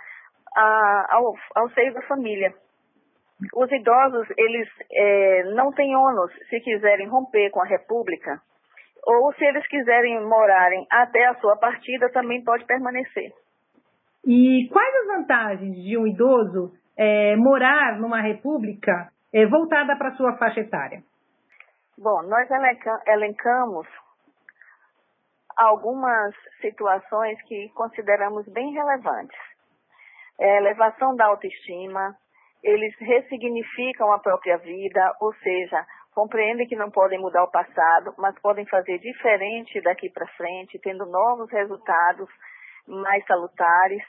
a, 0.55 1.15
ao, 1.15 1.33
ao 1.55 1.69
seio 1.69 1.93
da 1.93 2.01
família. 2.03 2.53
Os 3.55 3.71
idosos, 3.71 4.27
eles 4.35 4.67
é, 4.91 5.43
não 5.53 5.71
têm 5.71 5.95
ônus 5.95 6.31
se 6.49 6.59
quiserem 6.59 7.07
romper 7.07 7.51
com 7.51 7.61
a 7.61 7.67
República, 7.67 8.41
ou 9.05 9.31
se 9.33 9.45
eles 9.45 9.65
quiserem 9.67 10.21
morarem 10.25 10.85
até 10.91 11.27
a 11.27 11.35
sua 11.35 11.55
partida, 11.55 12.09
também 12.11 12.43
pode 12.43 12.65
permanecer. 12.65 13.31
E 14.25 14.67
quais 14.73 14.95
as 14.95 15.07
vantagens 15.07 15.75
de 15.75 15.97
um 15.97 16.05
idoso 16.05 16.73
é, 16.97 17.35
morar 17.37 17.97
numa 17.97 18.19
república 18.19 19.09
é, 19.33 19.45
voltada 19.45 19.95
para 19.95 20.09
a 20.09 20.15
sua 20.15 20.35
faixa 20.37 20.59
etária? 20.59 21.01
Bom, 21.97 22.21
nós 22.23 22.49
elencamos 23.07 23.87
algumas 25.57 26.35
situações 26.61 27.41
que 27.43 27.69
consideramos 27.69 28.45
bem 28.47 28.71
relevantes. 28.73 29.37
É, 30.39 30.57
elevação 30.57 31.15
da 31.15 31.25
autoestima, 31.25 32.15
eles 32.63 32.95
ressignificam 32.99 34.11
a 34.11 34.19
própria 34.19 34.57
vida, 34.57 35.15
ou 35.19 35.33
seja, 35.35 35.85
compreendem 36.13 36.67
que 36.67 36.75
não 36.75 36.91
podem 36.91 37.19
mudar 37.19 37.43
o 37.43 37.51
passado, 37.51 38.13
mas 38.17 38.39
podem 38.39 38.65
fazer 38.67 38.99
diferente 38.99 39.81
daqui 39.81 40.09
para 40.09 40.27
frente, 40.27 40.79
tendo 40.79 41.05
novos 41.05 41.49
resultados 41.51 42.29
mais 42.87 43.25
salutares 43.25 44.03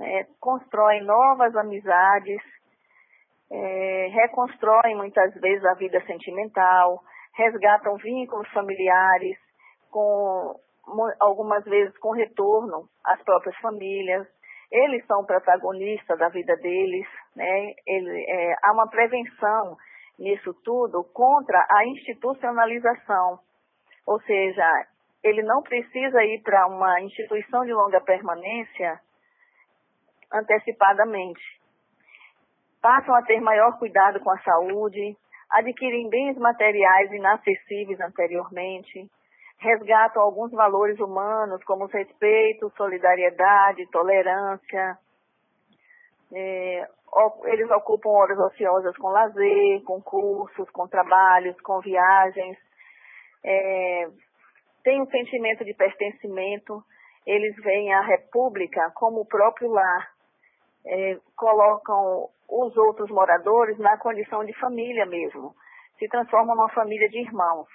é, 0.00 0.26
constroem 0.40 1.02
novas 1.04 1.54
amizades, 1.56 2.40
é, 3.50 4.08
reconstroem 4.12 4.96
muitas 4.96 5.34
vezes 5.34 5.64
a 5.64 5.74
vida 5.74 6.00
sentimental, 6.06 7.00
resgatam 7.34 7.96
vínculos 7.96 8.48
familiares, 8.48 9.38
com 9.90 10.58
algumas 11.18 11.64
vezes 11.64 11.96
com 11.98 12.10
retorno 12.12 12.88
às 13.04 13.22
próprias 13.22 13.56
famílias. 13.58 14.26
Eles 14.70 15.04
são 15.06 15.24
protagonistas 15.24 16.18
da 16.18 16.28
vida 16.28 16.56
deles, 16.56 17.06
né? 17.34 17.74
Ele, 17.86 18.24
é, 18.28 18.54
há 18.62 18.72
uma 18.72 18.88
prevenção 18.88 19.76
nisso 20.18 20.54
tudo 20.62 21.02
contra 21.12 21.66
a 21.70 21.86
institucionalização, 21.86 23.40
ou 24.06 24.20
seja, 24.20 24.86
ele 25.24 25.42
não 25.42 25.62
precisa 25.62 26.22
ir 26.24 26.42
para 26.42 26.66
uma 26.66 27.00
instituição 27.00 27.64
de 27.64 27.72
longa 27.72 28.00
permanência 28.00 29.00
antecipadamente. 30.32 31.42
Passam 32.80 33.14
a 33.14 33.22
ter 33.22 33.40
maior 33.40 33.78
cuidado 33.78 34.20
com 34.20 34.30
a 34.30 34.38
saúde, 34.38 35.16
adquirem 35.50 36.08
bens 36.08 36.36
materiais 36.38 37.10
inacessíveis 37.12 38.00
anteriormente, 38.00 39.10
resgatam 39.60 40.22
alguns 40.22 40.50
valores 40.52 40.98
humanos 40.98 41.62
como 41.64 41.86
respeito, 41.86 42.72
solidariedade, 42.76 43.86
tolerância. 43.90 44.98
É, 46.32 46.88
eles 47.44 47.70
ocupam 47.70 48.10
horas 48.10 48.38
ociosas 48.38 48.96
com 48.96 49.08
lazer, 49.08 49.82
com 49.84 50.00
cursos, 50.00 50.68
com 50.70 50.88
trabalhos, 50.88 51.60
com 51.60 51.80
viagens. 51.80 52.56
É, 53.44 54.08
têm 54.82 55.02
um 55.02 55.06
sentimento 55.06 55.64
de 55.64 55.74
pertencimento. 55.74 56.82
Eles 57.26 57.54
veem 57.56 57.92
a 57.92 58.00
República 58.00 58.90
como 58.94 59.20
o 59.20 59.26
próprio 59.26 59.70
lar, 59.70 60.10
é, 60.86 61.18
colocam 61.36 62.30
os 62.48 62.76
outros 62.78 63.10
moradores 63.10 63.78
na 63.78 63.98
condição 63.98 64.42
de 64.42 64.58
família 64.58 65.04
mesmo, 65.04 65.54
se 65.98 66.08
transformam 66.08 66.56
numa 66.56 66.70
família 66.70 67.08
de 67.10 67.20
irmãos. 67.20 67.68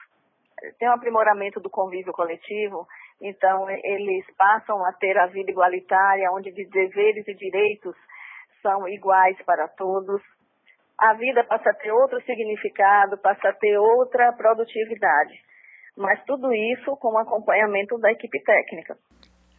Tem 0.79 0.89
um 0.89 0.93
aprimoramento 0.93 1.59
do 1.59 1.69
convívio 1.69 2.13
coletivo, 2.13 2.87
então 3.21 3.69
eles 3.69 4.25
passam 4.37 4.83
a 4.85 4.93
ter 4.93 5.17
a 5.17 5.27
vida 5.27 5.51
igualitária, 5.51 6.31
onde 6.31 6.51
deveres 6.51 7.27
e 7.27 7.33
direitos 7.33 7.95
são 8.61 8.87
iguais 8.87 9.37
para 9.45 9.67
todos. 9.67 10.21
A 10.97 11.13
vida 11.13 11.43
passa 11.43 11.69
a 11.69 11.73
ter 11.73 11.91
outro 11.91 12.21
significado, 12.21 13.17
passa 13.17 13.49
a 13.49 13.53
ter 13.53 13.77
outra 13.77 14.31
produtividade. 14.33 15.33
Mas 15.97 16.23
tudo 16.25 16.51
isso 16.53 16.95
com 16.97 17.17
acompanhamento 17.17 17.97
da 17.97 18.11
equipe 18.11 18.41
técnica. 18.41 18.97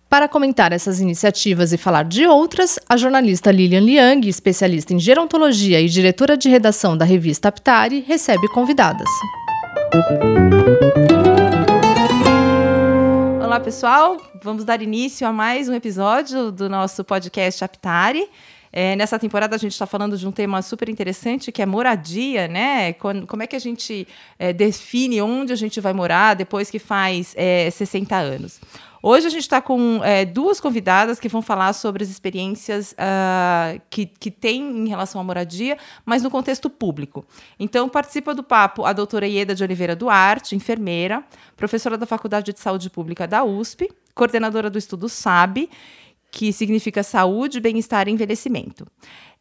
Para 0.09 0.29
comentar 0.29 0.73
essas 0.73 1.01
iniciativas 1.01 1.73
e 1.73 1.79
falar 1.79 2.05
de 2.05 2.27
outras, 2.27 2.79
a 2.89 2.97
jornalista 2.97 3.51
Lilian 3.51 3.81
Liang, 3.81 4.29
especialista 4.29 4.95
em 4.95 4.99
gerontologia 4.99 5.81
e 5.81 5.87
diretora 5.87 6.37
de 6.37 6.49
redação 6.49 6.97
da 6.97 7.05
revista 7.05 7.49
Aptari, 7.49 8.01
recebe 8.01 8.49
convidadas. 8.49 9.09
Olá, 13.43 13.59
pessoal. 13.59 14.19
Vamos 14.43 14.63
dar 14.63 14.83
início 14.83 15.27
a 15.27 15.33
mais 15.33 15.71
um 15.71 15.75
episódio 15.75 16.53
do 16.53 16.69
nosso 16.69 17.03
podcast 17.03 17.65
Aptari. 17.65 18.29
É, 18.71 18.95
nessa 18.95 19.19
temporada 19.19 19.57
a 19.57 19.59
gente 19.59 19.73
está 19.73 19.87
falando 19.87 20.19
de 20.19 20.29
um 20.29 20.33
tema 20.33 20.61
super 20.61 20.91
interessante 20.91 21.51
que 21.51 21.63
é 21.63 21.67
moradia, 21.67 22.47
né? 22.47 22.93
Como, 22.93 23.43
é 23.43 23.47
que 23.47 23.57
a 23.57 23.59
gente 23.59 24.07
é, 24.39 24.53
define 24.53 25.23
onde 25.23 25.55
a 25.55 25.57
gente 25.57 25.81
vai 25.81 25.95
morar 25.95 26.35
depois 26.35 26.71
que 26.71 26.79
faz 26.79 27.33
é, 27.35 27.71
60 27.71 28.15
anos? 28.15 28.61
Hoje 29.09 29.29
a 29.29 29.31
gente 29.31 29.43
está 29.43 29.63
com 29.63 30.01
é, 30.03 30.25
duas 30.25 30.59
convidadas 30.59 31.21
que 31.21 31.29
vão 31.29 31.41
falar 31.41 31.73
sobre 31.75 32.03
as 32.03 32.11
experiências 32.11 32.91
uh, 32.95 33.81
que, 33.89 34.05
que 34.05 34.33
tem 34.33 34.61
em 34.61 34.89
relação 34.89 35.21
à 35.21 35.23
moradia, 35.23 35.79
mas 36.05 36.25
no 36.25 36.29
contexto 36.29 36.69
público. 36.69 37.25
Então, 37.57 37.89
participa 37.89 38.35
do 38.35 38.43
papo 38.43 38.85
a 38.85 38.93
doutora 38.93 39.29
Ieda 39.29 39.55
de 39.55 39.63
Oliveira 39.63 39.95
Duarte, 39.95 40.57
enfermeira, 40.57 41.23
professora 41.57 41.97
da 41.97 42.05
Faculdade 42.05 42.53
de 42.53 42.59
Saúde 42.59 42.91
Pública 42.91 43.29
da 43.29 43.45
USP, 43.45 43.89
coordenadora 44.13 44.69
do 44.69 44.77
estudo 44.77 45.09
SAB, 45.09 45.69
que 46.37 46.53
significa 46.53 47.03
Saúde, 47.03 47.61
Bem-Estar 47.61 48.07
e 48.07 48.11
Envelhecimento. 48.11 48.87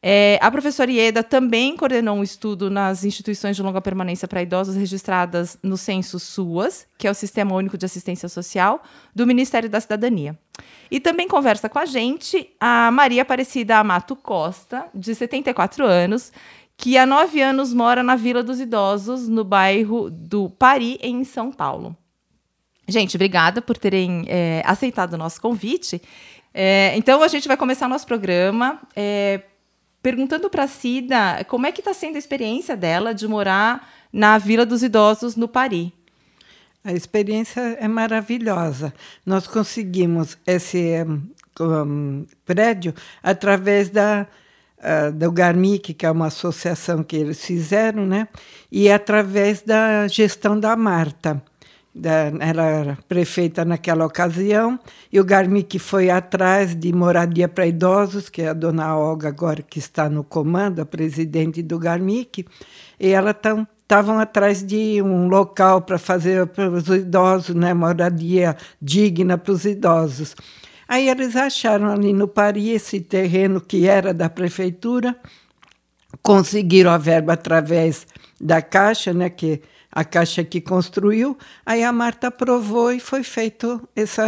É, 0.01 0.39
a 0.41 0.49
professora 0.49 0.89
Ieda 0.89 1.21
também 1.21 1.75
coordenou 1.75 2.15
um 2.15 2.23
estudo 2.23 2.69
nas 2.69 3.03
instituições 3.03 3.57
de 3.57 3.61
longa 3.61 3.81
permanência 3.81 4.29
para 4.29 4.41
idosos 4.41 4.77
registradas 4.77 5.57
no 5.61 5.75
censo 5.75 6.17
SUAS, 6.17 6.87
que 6.97 7.05
é 7.05 7.11
o 7.11 7.13
Sistema 7.13 7.53
Único 7.53 7.77
de 7.77 7.85
Assistência 7.85 8.29
Social, 8.29 8.81
do 9.13 9.27
Ministério 9.27 9.69
da 9.69 9.81
Cidadania. 9.81 10.39
E 10.89 11.01
também 11.01 11.27
conversa 11.27 11.67
com 11.67 11.79
a 11.79 11.85
gente 11.85 12.49
a 12.61 12.89
Maria 12.91 13.23
Aparecida 13.23 13.75
Amato 13.75 14.15
Costa, 14.15 14.85
de 14.95 15.13
74 15.13 15.85
anos, 15.85 16.31
que 16.77 16.97
há 16.97 17.05
nove 17.05 17.41
anos 17.41 17.73
mora 17.73 18.03
na 18.03 18.15
Vila 18.15 18.41
dos 18.41 18.61
Idosos, 18.61 19.27
no 19.27 19.43
bairro 19.43 20.09
do 20.09 20.49
Pari, 20.49 20.97
em 21.01 21.25
São 21.25 21.51
Paulo. 21.51 21.93
Gente, 22.87 23.17
obrigada 23.17 23.61
por 23.61 23.77
terem 23.77 24.25
é, 24.27 24.61
aceitado 24.63 25.13
o 25.13 25.17
nosso 25.17 25.41
convite. 25.41 25.99
É, 26.57 26.95
então, 26.95 27.21
a 27.21 27.27
gente 27.27 27.49
vai 27.49 27.57
começar 27.57 27.89
nosso 27.89 28.07
programa. 28.07 28.79
É, 28.95 29.41
perguntando 30.01 30.49
para 30.49 30.63
a 30.63 30.67
Cida 30.67 31.43
como 31.49 31.65
é 31.65 31.71
que 31.71 31.81
está 31.81 31.93
sendo 31.93 32.15
a 32.15 32.19
experiência 32.19 32.77
dela 32.77 33.13
de 33.13 33.27
morar 33.27 33.91
na 34.13 34.37
Vila 34.37 34.65
dos 34.65 34.83
Idosos, 34.83 35.35
no 35.35 35.47
Paris. 35.47 35.91
A 36.83 36.93
experiência 36.93 37.59
é 37.59 37.87
maravilhosa. 37.87 38.93
Nós 39.25 39.47
conseguimos 39.47 40.37
esse 40.45 41.03
um, 41.59 42.25
prédio 42.45 42.93
através 43.23 43.89
da, 43.89 44.27
uh, 44.77 45.11
do 45.11 45.31
Garmic, 45.31 45.95
que 45.95 46.05
é 46.05 46.11
uma 46.11 46.27
associação 46.27 47.03
que 47.03 47.15
eles 47.15 47.43
fizeram, 47.43 48.05
né? 48.05 48.27
e 48.71 48.89
através 48.91 49.63
da 49.63 50.07
gestão 50.07 50.57
da 50.57 50.75
Marta 50.75 51.43
ela 52.39 52.63
era 52.63 52.97
prefeita 53.07 53.63
naquela 53.63 54.05
ocasião, 54.05 54.77
e 55.11 55.19
o 55.19 55.23
Garmic 55.23 55.79
foi 55.79 56.09
atrás 56.09 56.75
de 56.75 56.91
moradia 56.91 57.47
para 57.47 57.65
idosos, 57.65 58.27
que 58.27 58.41
é 58.41 58.49
a 58.49 58.53
dona 58.53 58.97
Olga 58.97 59.29
agora 59.29 59.61
que 59.61 59.79
está 59.79 60.09
no 60.09 60.23
comando, 60.23 60.81
a 60.81 60.85
presidente 60.85 61.61
do 61.61 61.79
Garmic, 61.79 62.45
e 62.99 63.09
ela 63.09 63.31
estavam 63.31 64.19
atrás 64.19 64.61
de 64.61 65.01
um 65.01 65.29
local 65.29 65.81
para 65.83 65.97
fazer 65.97 66.45
para 66.47 66.69
os 66.69 66.87
idosos, 66.87 67.55
né, 67.55 67.73
moradia 67.73 68.57
digna 68.81 69.37
para 69.37 69.53
os 69.53 69.63
idosos. 69.63 70.35
Aí 70.87 71.07
eles 71.07 71.35
acharam 71.35 71.89
ali 71.91 72.11
no 72.11 72.27
Paris 72.27 72.83
esse 72.83 72.99
terreno 72.99 73.61
que 73.61 73.87
era 73.87 74.13
da 74.13 74.29
prefeitura, 74.29 75.15
conseguiram 76.21 76.91
a 76.91 76.97
verba 76.97 77.33
através 77.33 78.05
da 78.39 78.61
Caixa, 78.61 79.13
né, 79.13 79.29
que 79.29 79.61
a 79.95 80.03
Caixa 80.03 80.43
que 80.43 80.59
construiu, 80.59 81.37
aí 81.65 81.81
a 81.81 81.93
Marta 81.93 82.27
aprovou 82.27 82.91
e 82.91 82.99
foi 82.99 83.23
feito 83.23 83.81
esse 83.95 84.21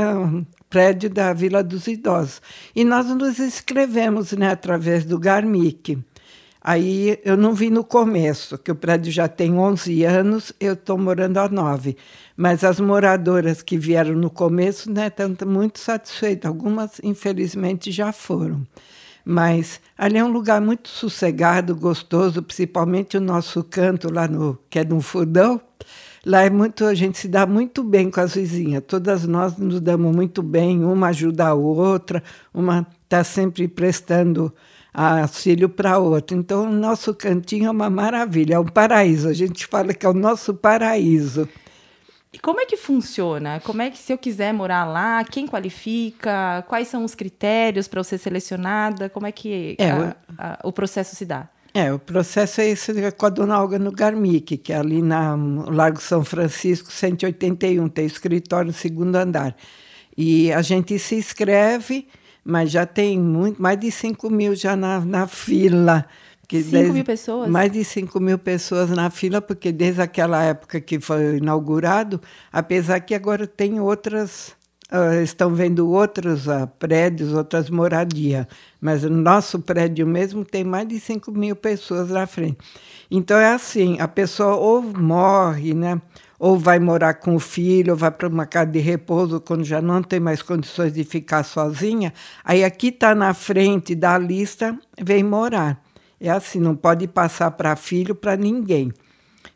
prédio 0.69 1.09
da 1.09 1.33
Vila 1.33 1.61
dos 1.61 1.87
Idosos. 1.87 2.41
E 2.73 2.85
nós 2.85 3.07
nos 3.07 3.37
inscrevemos 3.37 4.31
né, 4.31 4.49
através 4.49 5.03
do 5.03 5.19
Garmic. 5.19 5.99
Aí 6.61 7.19
eu 7.23 7.35
não 7.35 7.53
vi 7.53 7.69
no 7.69 7.83
começo, 7.83 8.57
que 8.57 8.71
o 8.71 8.75
prédio 8.75 9.11
já 9.11 9.27
tem 9.27 9.57
11 9.57 10.05
anos, 10.05 10.53
eu 10.59 10.73
estou 10.73 10.97
morando 10.97 11.37
há 11.37 11.49
9. 11.49 11.97
Mas 12.35 12.63
as 12.63 12.79
moradoras 12.79 13.61
que 13.61 13.77
vieram 13.77 14.15
no 14.15 14.29
começo 14.29 14.89
né, 14.89 15.07
estão 15.07 15.35
muito 15.45 15.79
satisfeitas. 15.79 16.47
Algumas, 16.47 16.99
infelizmente, 17.03 17.91
já 17.91 18.13
foram. 18.13 18.65
Mas 19.25 19.81
ali 19.97 20.17
é 20.17 20.23
um 20.23 20.31
lugar 20.31 20.61
muito 20.61 20.89
sossegado, 20.89 21.75
gostoso, 21.75 22.41
principalmente 22.41 23.17
o 23.17 23.21
nosso 23.21 23.63
canto 23.63 24.13
lá 24.13 24.27
no 24.27 24.57
que 24.69 24.79
é 24.79 24.83
no 24.83 25.01
Fudão. 25.01 25.59
Lá 26.25 26.43
é 26.43 26.49
muito, 26.49 26.83
a 26.85 26.93
gente 26.93 27.17
se 27.17 27.27
dá 27.27 27.45
muito 27.45 27.83
bem 27.83 28.11
com 28.11 28.19
as 28.19 28.35
vizinhas. 28.35 28.83
Todas 28.85 29.25
nós 29.25 29.57
nos 29.57 29.79
damos 29.79 30.13
muito 30.13 30.43
bem, 30.43 30.83
uma 30.83 31.07
ajuda 31.07 31.47
a 31.47 31.53
outra, 31.53 32.21
uma 32.53 32.85
está 33.05 33.23
sempre 33.23 33.67
prestando 33.67 34.53
auxílio 34.93 35.69
para 35.69 35.99
outra. 35.99 36.35
Então, 36.35 36.67
o 36.67 36.73
nosso 36.73 37.13
cantinho 37.13 37.67
é 37.67 37.71
uma 37.71 37.89
maravilha, 37.89 38.55
é 38.55 38.59
um 38.59 38.65
paraíso. 38.65 39.29
A 39.29 39.33
gente 39.33 39.65
fala 39.67 39.93
que 39.93 40.05
é 40.05 40.09
o 40.09 40.13
nosso 40.13 40.53
paraíso. 40.53 41.47
E 42.37 42.39
como 42.39 42.61
é 42.61 42.67
que 42.67 42.77
funciona? 42.77 43.59
Como 43.61 43.81
é 43.81 43.89
que, 43.89 43.97
se 43.97 44.13
eu 44.13 44.17
quiser 44.17 44.53
morar 44.53 44.85
lá, 44.85 45.23
quem 45.23 45.47
qualifica? 45.47 46.63
Quais 46.67 46.87
são 46.87 47.03
os 47.03 47.15
critérios 47.15 47.87
para 47.87 47.99
eu 47.99 48.03
ser 48.03 48.19
selecionada? 48.19 49.09
Como 49.09 49.25
é 49.25 49.31
que 49.31 49.75
é, 49.79 49.89
a, 49.89 50.15
a, 50.37 50.59
o 50.63 50.71
processo 50.71 51.15
se 51.15 51.25
dá? 51.25 51.49
É, 51.73 51.91
o 51.91 51.97
processo 51.97 52.61
é 52.61 52.67
esse 52.67 53.11
com 53.13 53.25
a 53.25 53.29
dona 53.29 53.59
Olga 53.59 53.79
no 53.79 53.91
Garmic, 53.91 54.55
que 54.57 54.71
é 54.71 54.77
ali 54.77 55.01
no 55.01 55.67
Largo 55.71 55.99
São 55.99 56.23
Francisco, 56.23 56.91
181, 56.91 57.89
tem 57.89 58.05
escritório 58.05 58.67
no 58.67 58.73
segundo 58.73 59.15
andar. 59.15 59.55
E 60.15 60.53
a 60.53 60.61
gente 60.61 60.99
se 60.99 61.15
inscreve, 61.15 62.07
mas 62.45 62.69
já 62.69 62.85
tem 62.85 63.17
muito, 63.17 63.59
mais 63.59 63.79
de 63.79 63.89
5 63.89 64.29
mil 64.29 64.55
já 64.55 64.75
na, 64.75 64.99
na 64.99 65.25
fila. 65.25 66.05
5 66.49 66.93
mil 66.93 67.03
pessoas? 67.03 67.49
Mais 67.49 67.71
de 67.71 67.83
5 67.83 68.19
mil 68.19 68.37
pessoas 68.39 68.89
na 68.89 69.09
fila, 69.09 69.41
porque 69.41 69.71
desde 69.71 70.01
aquela 70.01 70.41
época 70.43 70.79
que 70.79 70.99
foi 70.99 71.37
inaugurado, 71.37 72.21
apesar 72.51 73.01
que 73.01 73.13
agora 73.13 73.45
tem 73.45 73.79
outras, 73.79 74.55
uh, 74.91 75.21
estão 75.21 75.53
vendo 75.53 75.89
outros 75.89 76.47
uh, 76.47 76.67
prédios, 76.79 77.33
outras 77.33 77.69
moradias, 77.69 78.47
mas 78.79 79.03
o 79.03 79.09
nosso 79.09 79.59
prédio 79.59 80.07
mesmo 80.07 80.45
tem 80.45 80.63
mais 80.63 80.87
de 80.87 80.99
5 80.99 81.31
mil 81.31 81.55
pessoas 81.55 82.09
na 82.09 82.25
frente. 82.25 82.57
Então 83.11 83.37
é 83.37 83.53
assim, 83.53 83.99
a 83.99 84.07
pessoa 84.07 84.55
ou 84.55 84.81
morre, 84.81 85.73
né? 85.73 86.01
ou 86.39 86.57
vai 86.57 86.79
morar 86.79 87.15
com 87.15 87.35
o 87.35 87.39
filho, 87.39 87.93
ou 87.93 87.97
vai 87.97 88.11
para 88.11 88.27
uma 88.27 88.45
casa 88.45 88.71
de 88.71 88.79
repouso 88.79 89.41
quando 89.41 89.63
já 89.63 89.81
não 89.81 90.03
tem 90.03 90.19
mais 90.19 90.41
condições 90.41 90.93
de 90.93 91.03
ficar 91.03 91.43
sozinha, 91.43 92.13
aí 92.43 92.63
aqui 92.63 92.89
está 92.89 93.15
na 93.15 93.33
frente 93.33 93.95
da 93.95 94.17
lista, 94.17 94.77
vem 95.01 95.23
morar. 95.23 95.81
É 96.19 96.29
assim, 96.29 96.59
não 96.59 96.75
pode 96.75 97.07
passar 97.07 97.51
para 97.51 97.75
filho 97.75 98.15
para 98.15 98.35
ninguém. 98.35 98.91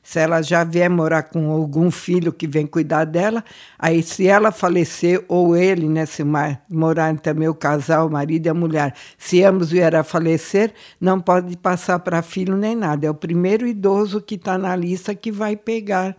Se 0.04 0.20
ela 0.20 0.42
já 0.42 0.64
vier 0.64 0.90
morar 0.90 1.24
com 1.24 1.52
algum 1.52 1.92
filho 1.92 2.34
que 2.34 2.48
vem 2.48 2.66
cuidar 2.66 3.06
dela, 3.06 3.44
aí 3.78 4.02
se 4.02 4.28
ela 4.28 4.52
falecer, 4.52 5.24
ou 5.28 5.56
ele, 5.56 5.88
né, 5.88 6.06
se 6.06 6.24
morar 6.70 7.16
também 7.20 7.48
o 7.48 7.54
casal, 7.54 8.08
o 8.08 8.12
marido 8.12 8.48
e 8.48 8.50
a 8.50 8.54
mulher, 8.54 8.96
se 9.18 9.44
ambos 9.44 9.70
vierem 9.70 10.00
a 10.00 10.04
falecer, 10.04 10.74
não 11.00 11.20
pode 11.20 11.56
passar 11.58 12.00
para 12.00 12.22
filho 12.22 12.56
nem 12.58 12.76
nada. 12.76 13.06
É 13.06 13.10
o 13.10 13.16
primeiro 13.16 13.68
idoso 13.68 14.22
que 14.22 14.36
está 14.36 14.58
na 14.58 14.76
lista 14.76 15.14
que 15.14 15.32
vai 15.32 15.56
pegar 15.56 16.16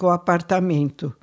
o 0.00 0.08
apartamento. 0.08 1.14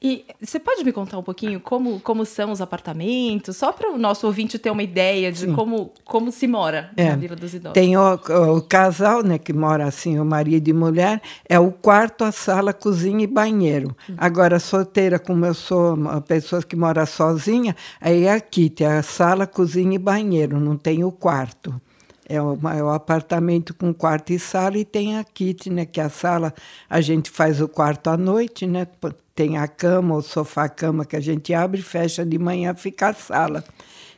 E 0.00 0.24
você 0.40 0.60
pode 0.60 0.84
me 0.84 0.92
contar 0.92 1.18
um 1.18 1.22
pouquinho 1.22 1.60
como, 1.60 2.00
como 2.00 2.24
são 2.24 2.52
os 2.52 2.60
apartamentos, 2.60 3.56
só 3.56 3.72
para 3.72 3.90
o 3.90 3.98
nosso 3.98 4.26
ouvinte 4.26 4.58
ter 4.58 4.70
uma 4.70 4.82
ideia 4.82 5.32
de 5.32 5.48
como, 5.48 5.92
como 6.04 6.30
se 6.30 6.46
mora 6.46 6.90
é. 6.96 7.10
na 7.10 7.16
Vila 7.16 7.34
dos 7.34 7.52
Idosos? 7.52 7.74
Tem 7.74 7.96
o, 7.96 8.14
o, 8.14 8.62
casal, 8.62 9.22
né, 9.22 9.38
que 9.38 9.52
mora 9.52 9.86
assim, 9.86 10.18
o 10.18 10.24
marido 10.24 10.68
e 10.68 10.72
mulher, 10.72 11.20
é 11.48 11.58
o 11.58 11.72
quarto, 11.72 12.22
a 12.22 12.30
sala, 12.30 12.72
cozinha 12.72 13.24
e 13.24 13.26
banheiro. 13.26 13.96
Uhum. 14.08 14.14
Agora, 14.18 14.60
solteira, 14.60 15.18
como 15.18 15.44
eu 15.44 15.54
sou 15.54 15.94
uma 15.94 16.20
pessoa 16.20 16.62
que 16.62 16.76
mora 16.76 17.04
sozinha, 17.04 17.74
aí 18.00 18.24
é 18.24 18.32
aqui 18.32 18.70
tem 18.70 18.86
a 18.86 19.02
sala, 19.02 19.46
cozinha 19.46 19.96
e 19.96 19.98
banheiro, 19.98 20.60
não 20.60 20.76
tem 20.76 21.02
o 21.02 21.10
quarto. 21.10 21.80
É 22.28 22.40
o, 22.40 22.58
é 22.68 22.82
o 22.82 22.90
apartamento 22.90 23.72
com 23.72 23.92
quarto 23.94 24.32
e 24.32 24.38
sala 24.38 24.76
e 24.78 24.84
tem 24.84 25.16
a 25.16 25.24
kitchen, 25.24 25.72
né, 25.72 25.86
que 25.86 26.00
é 26.00 26.04
a 26.04 26.10
sala 26.10 26.52
a 26.88 27.00
gente 27.00 27.30
faz 27.30 27.60
o 27.60 27.68
quarto 27.68 28.08
à 28.08 28.16
noite, 28.16 28.66
né? 28.66 28.86
Tem 29.34 29.56
a 29.56 29.66
cama, 29.66 30.16
o 30.16 30.22
sofá-cama 30.22 31.04
que 31.04 31.16
a 31.16 31.20
gente 31.20 31.54
abre 31.54 31.80
e 31.80 31.82
fecha 31.82 32.26
de 32.26 32.38
manhã, 32.38 32.74
fica 32.74 33.08
a 33.08 33.14
sala. 33.14 33.64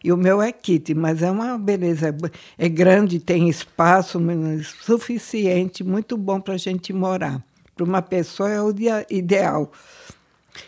E 0.03 0.11
o 0.11 0.16
meu 0.16 0.40
é 0.40 0.51
kit, 0.51 0.94
mas 0.94 1.23
é 1.23 1.31
uma 1.31 1.59
beleza. 1.59 2.09
É, 2.59 2.66
é 2.66 2.68
grande, 2.68 3.20
tem 3.20 3.49
espaço 3.49 4.18
suficiente, 4.83 5.85
muito 5.85 6.16
bom 6.16 6.40
para 6.40 6.55
a 6.55 6.59
gente 6.59 6.92
morar. 6.92 7.42
Para 7.77 7.85
uma 7.85 8.03
pessoa 8.03 8.51
é 8.51 8.61
o 8.61 8.73
dia 8.73 9.07
ideal. 9.11 9.70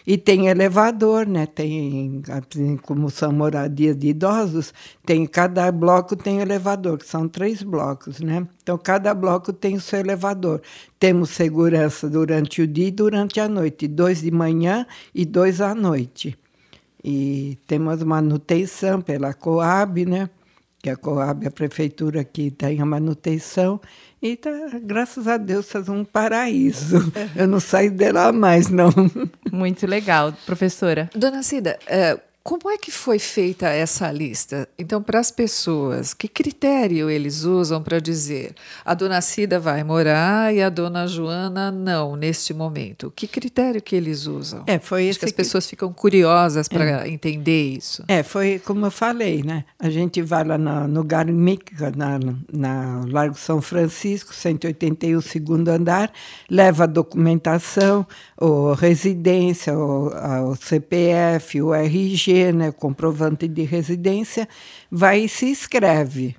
E 0.07 0.17
tem 0.17 0.49
elevador, 0.49 1.27
né? 1.27 1.47
Tem, 1.47 2.23
assim, 2.29 2.77
como 2.77 3.11
são 3.11 3.33
moradias 3.33 3.97
de 3.97 4.09
idosos, 4.09 4.73
tem 5.05 5.27
cada 5.27 5.71
bloco 5.71 6.17
tem 6.17 6.41
elevador, 6.41 6.99
que 6.99 7.07
são 7.07 7.29
três 7.29 7.63
blocos, 7.63 8.21
né? 8.21 8.47
Então 8.63 8.79
cada 8.79 9.15
bloco 9.15 9.53
tem 9.53 9.77
o 9.77 9.81
seu 9.81 10.01
elevador. 10.01 10.61
Temos 10.99 11.31
segurança 11.31 12.09
durante 12.09 12.63
o 12.63 12.67
dia 12.67 12.89
e 12.89 12.91
durante 12.91 13.41
a 13.41 13.49
noite, 13.49 13.89
dois 13.89 14.23
de 14.23 14.31
manhã 14.31 14.87
e 15.15 15.25
dois 15.25 15.61
à 15.61 15.75
noite. 15.75 16.39
E 17.05 17.59
temos 17.67 18.03
manutenção 18.03 19.01
pela 19.01 19.35
Coab, 19.35 20.05
né? 20.07 20.31
Que 20.81 20.91
a 20.91 20.97
Coab 20.97 21.45
é 21.45 21.49
a 21.49 21.51
prefeitura 21.51 22.25
que 22.25 22.51
tem 22.51 22.81
a 22.81 22.87
manutenção 22.87 23.81
e 24.23 24.37
tá, 24.37 24.51
graças 24.81 25.27
a 25.27 25.37
Deus, 25.37 25.69
faz 25.69 25.89
um 25.89 26.05
paraíso. 26.05 26.99
Eu 27.35 27.49
não 27.49 27.59
saio 27.59 27.91
de 27.91 28.13
lá 28.13 28.33
mais, 28.33 28.69
não. 28.69 28.91
Muito 29.53 29.87
legal, 29.87 30.33
professora. 30.47 31.11
Dona 31.15 31.43
Cida, 31.43 31.79
é, 31.87 32.19
como 32.43 32.69
é 32.71 32.77
que 32.77 32.91
foi 32.91 33.19
feita 33.19 33.69
essa 33.69 34.11
lista? 34.11 34.69
Então, 34.77 35.01
para 35.01 35.21
as 35.21 35.31
pessoas, 35.31 36.13
que 36.13 36.27
critério 36.27 37.09
eles 37.09 37.45
usam 37.45 37.81
para 37.81 38.01
dizer 38.01 38.55
a 38.85 38.95
dona 38.95 39.21
Cida 39.21 39.61
vai 39.61 39.85
morar 39.85 40.53
e 40.53 40.61
a 40.61 40.69
dona 40.69 41.07
Joana 41.07 41.71
não, 41.71 42.17
neste 42.17 42.53
momento? 42.53 43.13
Que 43.15 43.29
critério 43.29 43.81
que 43.81 43.95
eles 43.95 44.27
usam? 44.27 44.65
É, 44.67 44.79
foi 44.79 45.09
Acho 45.09 45.21
que 45.21 45.25
as 45.25 45.33
pessoas 45.33 45.69
ficam 45.69 45.93
curiosas 45.93 46.69
para 46.69 47.07
é. 47.07 47.09
entender 47.09 47.63
isso. 47.63 48.05
É, 48.09 48.23
foi 48.23 48.59
como 48.59 48.87
eu 48.87 48.91
falei, 48.91 49.43
né? 49.43 49.65
A 49.79 49.89
gente 49.89 50.21
vai 50.21 50.43
lá 50.43 50.59
no, 50.59 50.89
no 50.89 51.05
Garmic, 51.05 51.73
na, 51.97 52.19
na 52.53 53.05
Largo 53.07 53.39
São 53.39 53.63
Francisco, 53.63 54.35
181, 54.35 55.21
segundo 55.21 55.69
andar, 55.69 56.13
leva 56.51 56.85
a 56.85 56.87
documentação, 56.87 58.05
o 58.37 58.73
residência, 58.73 59.77
o 59.79 60.57
CPF, 60.57 61.63
o 61.63 61.73
RG, 61.73 62.32
né, 62.53 62.73
comprovante 62.73 63.47
de 63.49 63.63
residência, 63.63 64.49
vai 64.91 65.21
e 65.21 65.29
se 65.29 65.47
inscreve. 65.47 66.37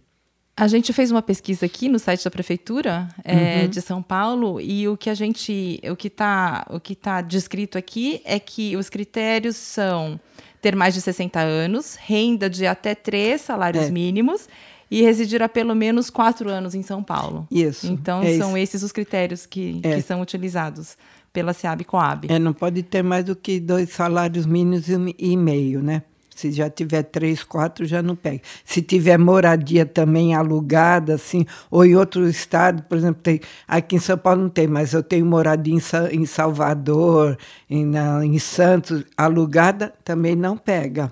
A 0.56 0.68
gente 0.68 0.94
fez 0.94 1.10
uma 1.10 1.22
pesquisa 1.22 1.66
aqui 1.66 1.90
no 1.90 1.98
site 1.98 2.24
da 2.24 2.30
prefeitura 2.30 3.08
é, 3.24 3.64
uhum. 3.64 3.68
de 3.70 3.82
São 3.82 4.04
Paulo 4.04 4.62
e 4.62 4.88
o 4.88 4.96
que 4.96 5.10
a 5.10 5.16
gente, 5.16 5.82
o 5.90 5.96
que 5.96 6.08
está, 6.08 6.66
o 6.70 6.80
que 6.80 6.94
está 6.94 7.22
descrito 7.22 7.76
aqui 7.76 8.22
é 8.24 8.40
que 8.40 8.78
os 8.78 8.88
critérios 8.88 9.56
são 9.56 10.20
ter 10.62 10.76
mais 10.76 10.94
de 10.94 11.02
60 11.02 11.40
anos, 11.40 11.96
renda 11.96 12.50
de 12.50 12.68
até 12.68 12.94
três 12.94 13.42
salários 13.42 13.86
é. 13.86 13.90
mínimos 13.90 14.48
e 14.92 15.02
residir 15.02 15.42
há 15.42 15.50
pelo 15.50 15.74
menos 15.74 16.12
quatro 16.12 16.48
anos 16.50 16.76
em 16.76 16.84
São 16.84 17.04
Paulo. 17.04 17.48
Isso. 17.50 17.88
Então 17.88 18.22
é 18.22 18.38
são 18.38 18.50
isso. 18.50 18.58
esses 18.58 18.84
os 18.84 18.92
critérios 18.92 19.48
que, 19.48 19.82
é. 19.82 19.96
que 19.96 20.02
são 20.04 20.22
utilizados 20.22 20.96
pela 21.34 21.52
SEAB 21.52 21.84
Coab. 21.84 22.28
É, 22.30 22.38
não 22.38 22.54
pode 22.54 22.84
ter 22.84 23.04
mais 23.04 23.26
do 23.26 23.36
que 23.36 23.60
dois 23.60 23.90
salários 23.90 24.46
mínimos 24.46 24.86
e 24.88 25.36
meio, 25.36 25.82
né? 25.82 26.04
Se 26.36 26.52
já 26.52 26.70
tiver 26.70 27.04
três, 27.04 27.44
quatro, 27.44 27.86
já 27.86 28.02
não 28.02 28.16
pega. 28.16 28.42
Se 28.66 28.82
tiver 28.82 29.18
moradia 29.18 29.86
também 29.86 30.34
alugada, 30.34 31.16
assim, 31.16 31.46
ou 31.70 31.86
em 31.86 31.96
outro 31.96 32.28
estado, 32.28 32.84
por 32.84 32.98
exemplo, 32.98 33.22
tem, 33.22 33.40
aqui 33.68 33.98
em 33.98 34.00
São 34.00 34.18
Paulo 34.18 34.44
não 34.44 34.50
tem, 34.50 34.68
mas 34.68 34.94
eu 34.94 35.04
tenho 35.04 35.26
moradia 35.26 35.74
em, 35.74 36.22
em 36.22 36.26
Salvador, 36.26 37.38
em, 37.70 37.86
na, 37.86 38.26
em 38.26 38.40
Santos, 38.40 39.04
alugada, 39.16 39.94
também 40.04 40.36
não 40.36 40.58
pega. 40.58 41.12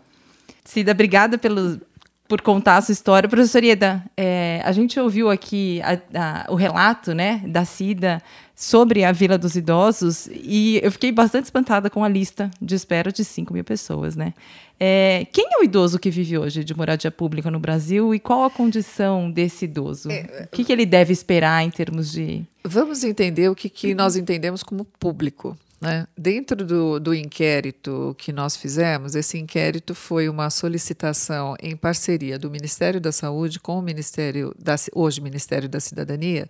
Cida, 0.66 0.92
obrigada 0.92 1.38
pelo, 1.38 1.80
por 2.28 2.42
contar 2.42 2.78
a 2.78 2.82
sua 2.82 2.94
história. 2.94 3.30
Professor 3.30 3.64
Ieda, 3.64 4.04
é, 4.18 4.62
a 4.64 4.72
gente 4.72 5.00
ouviu 5.00 5.30
aqui 5.30 5.82
a, 5.84 6.46
a, 6.48 6.52
o 6.52 6.56
relato 6.56 7.14
né, 7.14 7.44
da 7.46 7.64
Cida 7.64 8.22
sobre 8.62 9.04
a 9.04 9.12
Vila 9.12 9.40
dos 9.40 9.56
Idosos 9.56 10.28
e 10.32 10.80
eu 10.84 10.92
fiquei 10.92 11.12
bastante 11.12 11.46
espantada 11.46 11.90
com 11.90 12.04
a 12.04 12.08
lista 12.08 12.52
de 12.62 12.76
espera 12.76 13.12
de 13.12 13.26
5 13.26 13.52
mil 13.52 13.64
pessoas, 13.64 14.16
né? 14.16 14.36
É, 14.80 15.26
quem 15.34 15.48
é 15.52 15.58
o 15.58 15.64
idoso 15.64 15.98
que 15.98 16.12
vive 16.12 16.38
hoje 16.38 16.64
de 16.64 16.78
moradia 16.78 17.10
pública 17.10 17.50
no 17.50 17.60
Brasil 17.60 18.14
e 18.14 18.20
qual 18.20 18.44
a 18.44 18.52
condição 18.52 19.32
desse 19.32 19.66
idoso? 19.66 20.12
É, 20.12 20.46
o 20.46 20.56
que, 20.56 20.64
que, 20.64 20.72
ele 20.72 20.86
deve 20.86 21.12
esperar 21.12 21.64
em 21.64 21.72
termos 21.72 22.12
de. 22.12 22.46
Vamos 22.64 23.04
entender 23.04 23.50
o 23.50 23.56
que, 23.56 23.68
que 23.68 23.96
nós 23.96 24.16
entendemos 24.16 24.62
como 24.62 24.86
público. 24.86 25.58
Né? 25.82 26.08
Dentro 26.16 26.64
do, 26.64 27.00
do 27.00 27.12
inquérito 27.12 28.16
que 28.16 28.32
nós 28.32 28.56
fizemos, 28.56 29.16
esse 29.16 29.40
inquérito 29.40 29.96
foi 29.96 30.30
uma 30.30 30.52
solicitação 30.52 31.56
em 31.60 31.76
parceria 31.76 32.38
do 32.38 32.52
Ministério 32.52 33.02
da 33.02 33.12
Saúde 33.12 33.60
com 33.60 33.80
o 33.80 33.82
Ministério 33.82 34.54
da, 34.60 34.76
hoje 34.94 35.20
Ministério 35.20 35.68
da 35.68 35.80
Cidadania 35.80 36.48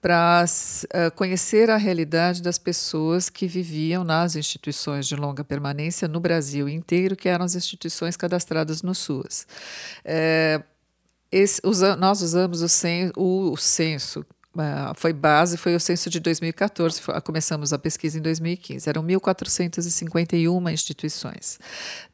para 0.00 0.46
uh, 0.46 1.14
conhecer 1.14 1.68
a 1.68 1.76
realidade 1.76 2.40
das 2.40 2.56
pessoas 2.56 3.28
que 3.28 3.46
viviam 3.46 4.04
nas 4.04 4.36
instituições 4.36 5.06
de 5.06 5.16
longa 5.16 5.44
permanência 5.44 6.08
no 6.08 6.18
Brasil 6.18 6.66
inteiro, 6.66 7.14
que 7.14 7.28
eram 7.28 7.44
as 7.44 7.54
instituições 7.54 8.16
cadastradas 8.16 8.80
no 8.80 8.94
SUAS. 8.94 9.46
É, 10.02 10.62
esse, 11.30 11.60
usa, 11.62 11.94
nós 11.94 12.22
usamos 12.22 12.62
o, 12.62 12.68
cen, 12.70 13.12
o, 13.18 13.52
o 13.52 13.56
censo 13.58 14.24
foi 14.96 15.12
base, 15.12 15.56
foi 15.56 15.74
o 15.74 15.80
censo 15.80 16.10
de 16.10 16.20
2014, 16.20 17.00
foi, 17.00 17.20
começamos 17.22 17.72
a 17.72 17.78
pesquisa 17.78 18.18
em 18.18 18.22
2015. 18.22 18.88
Eram 18.88 19.02
1.451 19.02 20.72
instituições. 20.72 21.58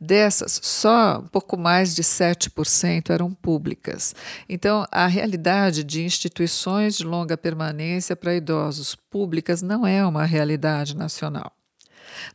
Dessas, 0.00 0.60
só 0.62 1.18
um 1.18 1.26
pouco 1.26 1.56
mais 1.56 1.94
de 1.94 2.02
7% 2.02 3.10
eram 3.10 3.32
públicas. 3.32 4.14
Então, 4.48 4.86
a 4.90 5.06
realidade 5.06 5.82
de 5.82 6.02
instituições 6.02 6.96
de 6.96 7.04
longa 7.04 7.36
permanência 7.36 8.14
para 8.14 8.34
idosos 8.34 8.94
públicas 8.94 9.62
não 9.62 9.86
é 9.86 10.04
uma 10.06 10.24
realidade 10.24 10.96
nacional. 10.96 11.57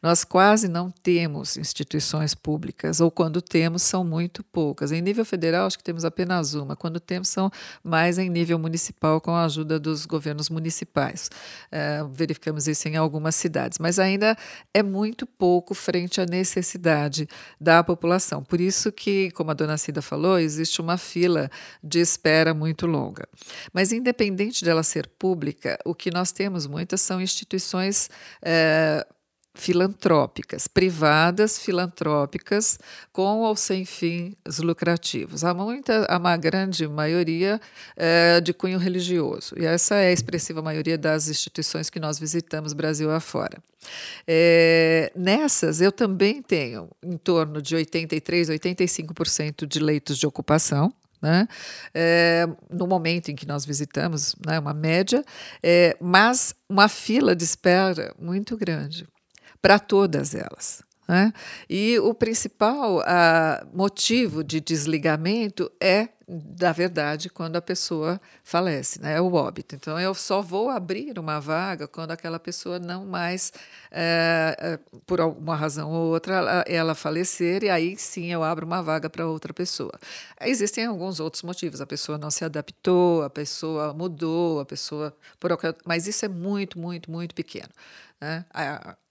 Nós 0.01 0.23
quase 0.23 0.67
não 0.67 0.91
temos 0.91 1.57
instituições 1.57 2.33
públicas, 2.35 2.99
ou 2.99 3.09
quando 3.09 3.41
temos, 3.41 3.81
são 3.81 4.03
muito 4.03 4.43
poucas. 4.43 4.91
Em 4.91 5.01
nível 5.01 5.25
federal, 5.25 5.67
acho 5.67 5.77
que 5.77 5.83
temos 5.83 6.05
apenas 6.05 6.53
uma. 6.53 6.75
Quando 6.75 6.99
temos, 6.99 7.29
são 7.29 7.51
mais 7.83 8.17
em 8.17 8.29
nível 8.29 8.57
municipal, 8.59 9.19
com 9.21 9.31
a 9.31 9.45
ajuda 9.45 9.79
dos 9.79 10.05
governos 10.05 10.49
municipais. 10.49 11.29
É, 11.71 12.03
verificamos 12.11 12.67
isso 12.67 12.87
em 12.87 12.95
algumas 12.95 13.35
cidades, 13.35 13.79
mas 13.79 13.99
ainda 13.99 14.35
é 14.73 14.83
muito 14.83 15.25
pouco 15.25 15.73
frente 15.73 16.21
à 16.21 16.25
necessidade 16.25 17.27
da 17.59 17.83
população. 17.83 18.43
Por 18.43 18.59
isso 18.59 18.91
que, 18.91 19.31
como 19.31 19.51
a 19.51 19.53
dona 19.53 19.77
Cida 19.77 20.01
falou, 20.01 20.39
existe 20.39 20.81
uma 20.81 20.97
fila 20.97 21.49
de 21.83 21.99
espera 21.99 22.53
muito 22.53 22.85
longa. 22.85 23.27
Mas, 23.73 23.91
independente 23.91 24.63
dela 24.63 24.83
ser 24.83 25.07
pública, 25.07 25.77
o 25.85 25.93
que 25.93 26.11
nós 26.11 26.31
temos 26.31 26.67
muitas 26.67 27.01
são 27.01 27.21
instituições. 27.21 28.09
É, 28.41 29.05
filantrópicas, 29.55 30.67
privadas 30.67 31.59
filantrópicas, 31.59 32.79
com 33.11 33.41
ou 33.41 33.55
sem 33.55 33.85
fins 33.85 34.35
lucrativos. 34.59 35.43
Há 35.43 35.53
muita, 35.53 36.05
há 36.09 36.17
uma 36.17 36.35
grande 36.35 36.87
maioria 36.87 37.61
é, 37.95 38.41
de 38.41 38.53
cunho 38.53 38.79
religioso, 38.79 39.55
e 39.57 39.65
essa 39.65 39.95
é 39.95 40.07
a 40.07 40.11
expressiva 40.11 40.61
maioria 40.61 40.97
das 40.97 41.27
instituições 41.27 41.89
que 41.89 41.99
nós 41.99 42.17
visitamos 42.17 42.73
Brasil 42.73 43.11
afora. 43.11 43.61
É, 44.27 45.11
nessas, 45.15 45.81
eu 45.81 45.91
também 45.91 46.41
tenho 46.41 46.89
em 47.03 47.17
torno 47.17 47.61
de 47.61 47.75
83, 47.75 48.49
85% 48.49 49.67
de 49.67 49.79
leitos 49.79 50.17
de 50.17 50.25
ocupação, 50.25 50.91
né? 51.21 51.47
É, 51.93 52.45
no 52.69 52.85
momento 52.85 53.29
em 53.29 53.35
que 53.35 53.47
nós 53.47 53.65
visitamos, 53.65 54.35
né, 54.45 54.59
uma 54.59 54.73
média, 54.73 55.23
é, 55.61 55.95
mas 56.01 56.53
uma 56.67 56.89
fila 56.89 57.33
de 57.33 57.45
espera 57.45 58.13
muito 58.19 58.57
grande 58.57 59.07
para 59.63 59.79
todas 59.79 60.35
elas. 60.35 60.83
Né? 61.07 61.33
E 61.69 61.97
o 61.99 62.13
principal 62.13 62.99
uh, 62.99 63.67
motivo 63.73 64.43
de 64.43 64.59
desligamento 64.59 65.71
é, 65.79 66.09
da 66.27 66.71
verdade, 66.71 67.29
quando 67.29 67.55
a 67.55 67.61
pessoa 67.61 68.19
falece, 68.43 69.01
né? 69.01 69.15
é 69.15 69.21
o 69.21 69.33
óbito. 69.33 69.75
Então, 69.75 69.99
eu 69.99 70.13
só 70.13 70.41
vou 70.41 70.69
abrir 70.69 71.17
uma 71.17 71.39
vaga 71.39 71.87
quando 71.87 72.11
aquela 72.11 72.39
pessoa 72.39 72.79
não 72.79 73.05
mais, 73.05 73.53
é, 73.91 74.79
por 75.05 75.19
alguma 75.21 75.55
razão 75.55 75.91
ou 75.91 76.13
outra, 76.13 76.63
ela, 76.65 76.95
falecer, 76.95 77.63
e 77.63 77.69
aí 77.69 77.97
sim 77.97 78.31
eu 78.31 78.41
abro 78.41 78.65
uma 78.65 78.81
vaga 78.81 79.09
para 79.09 79.27
outra 79.27 79.53
pessoa. 79.53 79.93
Existem 80.41 80.85
alguns 80.85 81.19
outros 81.19 81.43
motivos, 81.43 81.81
a 81.81 81.85
pessoa 81.85 82.17
não 82.17 82.31
se 82.31 82.45
adaptou, 82.45 83.23
a 83.23 83.29
pessoa 83.29 83.93
mudou, 83.93 84.61
a 84.61 84.65
pessoa. 84.65 85.15
Por, 85.39 85.51
mas 85.85 86.07
isso 86.07 86.23
é 86.23 86.29
muito, 86.29 86.79
muito, 86.79 87.11
muito 87.11 87.35
pequeno. 87.35 87.69
Né? 88.21 88.45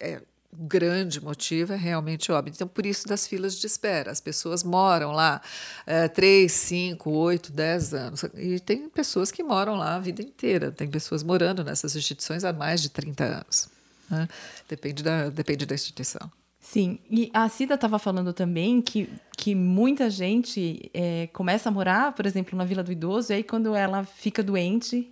É, 0.01 0.23
grande 0.53 1.23
motivo 1.23 1.73
é 1.73 1.77
realmente 1.77 2.31
óbito. 2.31 2.57
Então, 2.57 2.69
por 2.69 2.85
isso 2.85 3.09
das 3.09 3.27
filas 3.27 3.57
de 3.57 3.67
espera. 3.67 4.11
As 4.11 4.21
pessoas 4.21 4.63
moram 4.63 5.13
lá 5.13 5.41
é, 5.87 6.09
3, 6.09 6.53
5, 6.53 7.11
8, 7.11 7.53
10 7.53 7.95
anos. 7.95 8.25
E 8.35 8.61
tem 8.61 8.89
pessoas 8.89 9.31
que 9.31 9.43
moram 9.43 9.77
lá 9.77 9.95
a 9.97 9.99
vida 9.99 10.23
inteira. 10.23 10.71
Tem 10.71 10.89
pessoas 10.89 11.23
morando 11.23 11.65
nessas 11.65 11.97
instituições 11.97 12.45
há 12.45 12.53
mais 12.53 12.83
de 12.83 12.91
30 12.91 13.25
anos. 13.25 13.69
Né? 14.11 14.29
Depende, 14.69 15.03
da, 15.03 15.31
depende 15.31 15.65
da 15.65 15.75
instituição. 15.75 16.31
Sim, 16.61 17.01
e 17.11 17.29
a 17.35 17.49
Cida 17.49 17.75
estava 17.75 17.99
falando 17.99 18.33
também 18.33 18.81
que, 18.81 19.09
que 19.37 19.53
muita 19.53 20.09
gente 20.09 20.89
é, 20.95 21.27
começa 21.33 21.69
a 21.69 21.73
morar, 21.73 22.13
por 22.13 22.25
exemplo, 22.25 22.57
na 22.57 22.65
Vila 22.65 22.85
do 22.85 22.93
Idoso, 22.93 23.33
e 23.33 23.37
aí 23.37 23.43
quando 23.43 23.75
ela 23.75 24.05
fica 24.05 24.45
doente, 24.45 25.11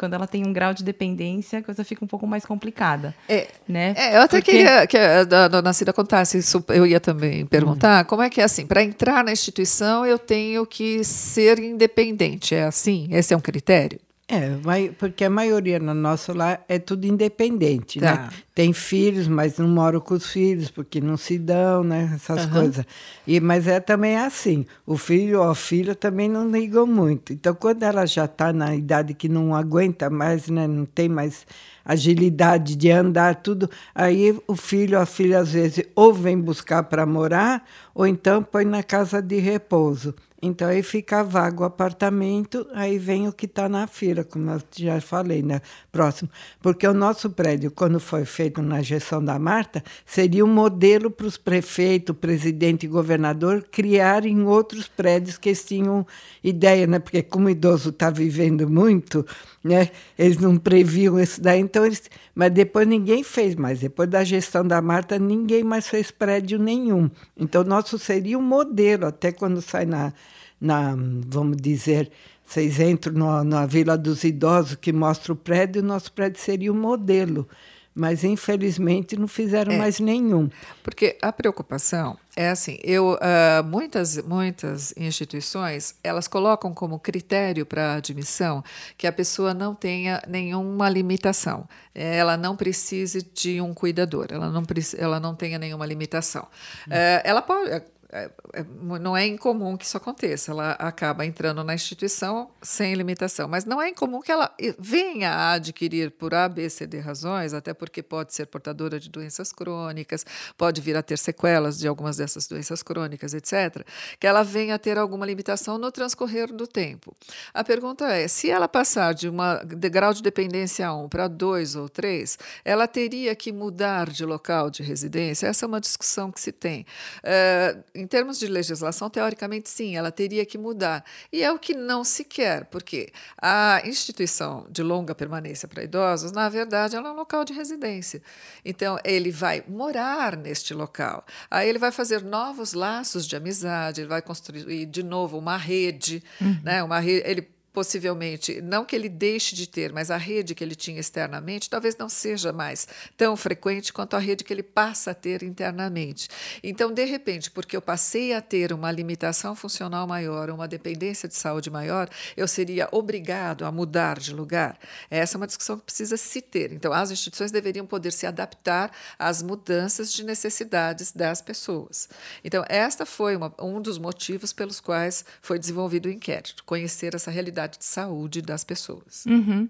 quando 0.00 0.14
ela 0.14 0.26
tem 0.26 0.46
um 0.46 0.52
grau 0.52 0.72
de 0.72 0.82
dependência, 0.82 1.58
a 1.58 1.62
coisa 1.62 1.84
fica 1.84 2.02
um 2.02 2.08
pouco 2.08 2.26
mais 2.26 2.46
complicada. 2.46 3.14
É, 3.28 3.48
né? 3.68 3.92
É, 3.94 4.16
eu 4.16 4.22
até 4.22 4.38
Porque... 4.38 4.52
queria 4.52 4.86
que 4.86 4.96
a 4.96 5.24
dona 5.24 5.74
Cida 5.74 5.92
contasse 5.92 6.38
isso, 6.38 6.64
eu 6.68 6.86
ia 6.86 6.98
também 6.98 7.44
perguntar, 7.44 8.02
hum. 8.02 8.08
como 8.08 8.22
é 8.22 8.30
que 8.30 8.40
é 8.40 8.44
assim, 8.44 8.66
para 8.66 8.82
entrar 8.82 9.22
na 9.22 9.30
instituição 9.30 10.06
eu 10.06 10.18
tenho 10.18 10.64
que 10.64 11.04
ser 11.04 11.58
independente, 11.58 12.54
é 12.54 12.64
assim? 12.64 13.08
Esse 13.10 13.34
é 13.34 13.36
um 13.36 13.40
critério? 13.40 14.00
É, 14.32 14.56
porque 14.96 15.24
a 15.24 15.30
maioria 15.30 15.80
no 15.80 15.92
nosso 15.92 16.32
lar 16.32 16.64
é 16.68 16.78
tudo 16.78 17.04
independente, 17.04 17.98
tá. 17.98 18.14
né? 18.14 18.28
Tem 18.54 18.72
filhos, 18.72 19.26
mas 19.26 19.58
não 19.58 19.66
moram 19.66 19.98
com 19.98 20.14
os 20.14 20.30
filhos 20.30 20.70
porque 20.70 21.00
não 21.00 21.16
se 21.16 21.36
dão, 21.36 21.82
né? 21.82 22.12
Essas 22.14 22.44
uhum. 22.44 22.52
coisas. 22.52 22.86
E 23.26 23.40
mas 23.40 23.66
é 23.66 23.80
também 23.80 24.16
assim. 24.16 24.64
O 24.86 24.96
filho 24.96 25.40
ou 25.40 25.50
a 25.50 25.54
filha 25.56 25.96
também 25.96 26.28
não 26.28 26.48
ligam 26.48 26.86
muito. 26.86 27.32
Então, 27.32 27.52
quando 27.54 27.82
ela 27.82 28.06
já 28.06 28.26
está 28.26 28.52
na 28.52 28.72
idade 28.76 29.14
que 29.14 29.28
não 29.28 29.52
aguenta 29.52 30.08
mais, 30.08 30.48
né? 30.48 30.64
Não 30.68 30.84
tem 30.84 31.08
mais 31.08 31.44
agilidade 31.84 32.76
de 32.76 32.88
andar 32.88 33.36
tudo, 33.36 33.68
aí 33.92 34.38
o 34.46 34.54
filho 34.54 34.96
ou 34.96 35.02
a 35.02 35.06
filha 35.06 35.40
às 35.40 35.52
vezes 35.52 35.84
ou 35.96 36.14
vem 36.14 36.38
buscar 36.38 36.84
para 36.84 37.04
morar 37.04 37.64
ou 37.92 38.06
então 38.06 38.44
põe 38.44 38.64
na 38.64 38.82
casa 38.82 39.20
de 39.20 39.38
repouso. 39.38 40.14
Então 40.42 40.68
aí 40.68 40.82
fica 40.82 41.22
vago 41.22 41.62
o 41.62 41.66
apartamento, 41.66 42.66
aí 42.72 42.98
vem 42.98 43.28
o 43.28 43.32
que 43.32 43.44
está 43.44 43.68
na 43.68 43.86
fila, 43.86 44.24
como 44.24 44.50
eu 44.50 44.62
já 44.74 44.98
falei, 45.00 45.42
né? 45.42 45.60
Próximo. 45.92 46.30
Porque 46.62 46.86
o 46.86 46.94
nosso 46.94 47.28
prédio, 47.28 47.70
quando 47.70 48.00
foi 48.00 48.24
feito 48.24 48.62
na 48.62 48.80
gestão 48.80 49.22
da 49.22 49.38
Marta, 49.38 49.84
seria 50.06 50.42
um 50.42 50.48
modelo 50.48 51.10
para 51.10 51.26
os 51.26 51.36
prefeitos, 51.36 52.16
presidente 52.16 52.86
e 52.86 52.88
governador 52.88 53.66
criarem 53.70 54.42
outros 54.44 54.88
prédios 54.88 55.36
que 55.36 55.50
eles 55.50 55.62
tinham 55.62 56.06
ideia, 56.42 56.86
né? 56.86 56.98
Porque 56.98 57.22
como 57.22 57.46
o 57.46 57.50
idoso 57.50 57.90
está 57.90 58.08
vivendo 58.08 58.68
muito, 58.68 59.26
né? 59.62 59.90
Eles 60.18 60.38
não 60.38 60.56
previam 60.56 61.18
isso 61.20 61.40
daí, 61.40 61.60
então 61.60 61.84
eles. 61.84 62.10
Mas 62.34 62.50
depois 62.50 62.86
ninguém 62.86 63.22
fez 63.22 63.54
mais. 63.54 63.80
Depois 63.80 64.08
da 64.08 64.24
gestão 64.24 64.66
da 64.66 64.80
Marta, 64.80 65.18
ninguém 65.18 65.62
mais 65.62 65.88
fez 65.88 66.10
prédio 66.10 66.58
nenhum. 66.58 67.10
Então, 67.36 67.62
nosso 67.62 67.98
seria 67.98 68.38
um 68.38 68.42
modelo, 68.42 69.06
até 69.06 69.30
quando 69.32 69.60
sai 69.60 69.84
na, 69.84 70.12
na 70.60 70.96
vamos 71.26 71.56
dizer, 71.58 72.10
vocês 72.44 72.80
entram 72.80 73.12
no, 73.14 73.44
na 73.44 73.66
Vila 73.66 73.96
dos 73.96 74.24
Idosos, 74.24 74.76
que 74.76 74.92
mostra 74.92 75.32
o 75.32 75.36
prédio, 75.36 75.82
nosso 75.82 76.12
prédio 76.12 76.40
seria 76.40 76.72
um 76.72 76.80
modelo 76.80 77.46
mas 77.94 78.24
infelizmente 78.24 79.16
não 79.16 79.26
fizeram 79.28 79.72
é, 79.72 79.78
mais 79.78 80.00
nenhum. 80.00 80.48
Porque 80.82 81.18
a 81.20 81.32
preocupação 81.32 82.16
é 82.36 82.48
assim, 82.48 82.78
eu 82.82 83.14
uh, 83.14 83.64
muitas 83.64 84.16
muitas 84.22 84.94
instituições 84.96 85.96
elas 86.02 86.28
colocam 86.28 86.72
como 86.72 86.98
critério 86.98 87.66
para 87.66 87.94
admissão 87.94 88.62
que 88.96 89.06
a 89.06 89.12
pessoa 89.12 89.52
não 89.52 89.74
tenha 89.74 90.22
nenhuma 90.28 90.88
limitação, 90.88 91.68
ela 91.94 92.36
não 92.36 92.56
precise 92.56 93.22
de 93.34 93.60
um 93.60 93.74
cuidador, 93.74 94.28
ela 94.30 94.48
não 94.48 94.62
ela 94.96 95.18
não 95.18 95.34
tenha 95.34 95.58
nenhuma 95.58 95.84
limitação, 95.84 96.46
hum. 96.86 96.92
uh, 96.92 97.20
ela 97.24 97.42
pode 97.42 97.82
é, 98.12 98.28
é, 98.54 98.64
não 99.00 99.16
é 99.16 99.24
incomum 99.26 99.76
que 99.76 99.84
isso 99.84 99.96
aconteça. 99.96 100.50
Ela 100.50 100.72
acaba 100.72 101.24
entrando 101.24 101.62
na 101.62 101.74
instituição 101.74 102.50
sem 102.60 102.94
limitação, 102.94 103.48
mas 103.48 103.64
não 103.64 103.80
é 103.80 103.88
incomum 103.88 104.20
que 104.20 104.32
ela 104.32 104.52
venha 104.78 105.30
a 105.30 105.52
adquirir 105.52 106.10
por 106.10 106.34
A, 106.34 106.48
B, 106.48 106.68
C, 106.68 106.86
D 106.86 106.98
razões, 106.98 107.54
até 107.54 107.72
porque 107.72 108.02
pode 108.02 108.34
ser 108.34 108.46
portadora 108.46 108.98
de 108.98 109.08
doenças 109.08 109.52
crônicas, 109.52 110.26
pode 110.56 110.80
vir 110.80 110.96
a 110.96 111.02
ter 111.02 111.18
sequelas 111.18 111.78
de 111.78 111.86
algumas 111.86 112.16
dessas 112.16 112.48
doenças 112.48 112.82
crônicas, 112.82 113.32
etc., 113.32 113.84
que 114.18 114.26
ela 114.26 114.42
venha 114.42 114.74
a 114.74 114.78
ter 114.78 114.98
alguma 114.98 115.24
limitação 115.24 115.78
no 115.78 115.92
transcorrer 115.92 116.52
do 116.52 116.66
tempo. 116.66 117.14
A 117.54 117.62
pergunta 117.62 118.08
é: 118.08 118.26
se 118.26 118.50
ela 118.50 118.66
passar 118.66 119.14
de 119.14 119.28
uma 119.28 119.62
de 119.62 119.88
grau 119.88 120.12
de 120.12 120.22
dependência 120.22 120.92
1 120.92 121.08
para 121.08 121.28
2 121.28 121.76
ou 121.76 121.88
3, 121.88 122.38
ela 122.64 122.88
teria 122.88 123.36
que 123.36 123.52
mudar 123.52 124.10
de 124.10 124.24
local 124.24 124.68
de 124.68 124.82
residência? 124.82 125.46
Essa 125.46 125.64
é 125.64 125.68
uma 125.68 125.80
discussão 125.80 126.32
que 126.32 126.40
se 126.40 126.50
tem. 126.50 126.84
É, 127.22 127.76
em 128.00 128.06
termos 128.06 128.38
de 128.38 128.46
legislação, 128.46 129.10
teoricamente, 129.10 129.68
sim, 129.68 129.96
ela 129.96 130.10
teria 130.10 130.44
que 130.46 130.56
mudar. 130.56 131.04
E 131.32 131.42
é 131.42 131.52
o 131.52 131.58
que 131.58 131.74
não 131.74 132.02
se 132.02 132.24
quer, 132.24 132.64
porque 132.66 133.12
a 133.40 133.82
instituição 133.84 134.66
de 134.70 134.82
longa 134.82 135.14
permanência 135.14 135.68
para 135.68 135.84
idosos, 135.84 136.32
na 136.32 136.48
verdade, 136.48 136.96
ela 136.96 137.08
é 137.08 137.12
um 137.12 137.16
local 137.16 137.44
de 137.44 137.52
residência. 137.52 138.22
Então, 138.64 138.98
ele 139.04 139.30
vai 139.30 139.62
morar 139.68 140.36
neste 140.36 140.72
local. 140.74 141.24
Aí 141.50 141.68
ele 141.68 141.78
vai 141.78 141.92
fazer 141.92 142.22
novos 142.22 142.72
laços 142.72 143.26
de 143.26 143.36
amizade, 143.36 144.00
ele 144.00 144.08
vai 144.08 144.22
construir 144.22 144.86
de 144.86 145.02
novo 145.02 145.38
uma 145.38 145.56
rede, 145.56 146.22
uhum. 146.40 146.60
né? 146.62 146.82
uma 146.82 146.98
rede, 146.98 147.28
ele 147.28 147.48
possivelmente, 147.72 148.60
não 148.60 148.84
que 148.84 148.96
ele 148.96 149.08
deixe 149.08 149.54
de 149.54 149.68
ter, 149.68 149.92
mas 149.92 150.10
a 150.10 150.16
rede 150.16 150.54
que 150.54 150.64
ele 150.64 150.74
tinha 150.74 150.98
externamente 150.98 151.70
talvez 151.70 151.96
não 151.96 152.08
seja 152.08 152.52
mais 152.52 152.88
tão 153.16 153.36
frequente 153.36 153.92
quanto 153.92 154.16
a 154.16 154.18
rede 154.18 154.42
que 154.42 154.52
ele 154.52 154.62
passa 154.62 155.12
a 155.12 155.14
ter 155.14 155.42
internamente. 155.42 156.28
Então, 156.62 156.92
de 156.92 157.04
repente, 157.04 157.50
porque 157.50 157.76
eu 157.76 157.82
passei 157.82 158.34
a 158.34 158.40
ter 158.40 158.72
uma 158.72 158.90
limitação 158.90 159.54
funcional 159.54 160.06
maior, 160.06 160.50
uma 160.50 160.66
dependência 160.66 161.28
de 161.28 161.34
saúde 161.34 161.70
maior, 161.70 162.08
eu 162.36 162.48
seria 162.48 162.88
obrigado 162.90 163.64
a 163.64 163.70
mudar 163.70 164.18
de 164.18 164.34
lugar. 164.34 164.78
Essa 165.08 165.36
é 165.36 165.38
uma 165.38 165.46
discussão 165.46 165.78
que 165.78 165.84
precisa 165.84 166.16
se 166.16 166.42
ter. 166.42 166.72
Então, 166.72 166.92
as 166.92 167.10
instituições 167.10 167.52
deveriam 167.52 167.86
poder 167.86 168.12
se 168.12 168.26
adaptar 168.26 168.90
às 169.18 169.42
mudanças 169.42 170.12
de 170.12 170.24
necessidades 170.24 171.12
das 171.12 171.40
pessoas. 171.40 172.08
Então, 172.42 172.64
esta 172.68 173.06
foi 173.06 173.36
uma, 173.36 173.54
um 173.60 173.80
dos 173.80 173.96
motivos 173.98 174.52
pelos 174.52 174.80
quais 174.80 175.24
foi 175.40 175.58
desenvolvido 175.58 176.06
o 176.06 176.10
inquérito, 176.10 176.64
conhecer 176.64 177.14
essa 177.14 177.30
realidade 177.30 177.59
qualidade 177.60 177.78
de 177.78 177.84
saúde 177.84 178.42
das 178.42 178.64
pessoas. 178.64 179.24
Uhum. 179.26 179.68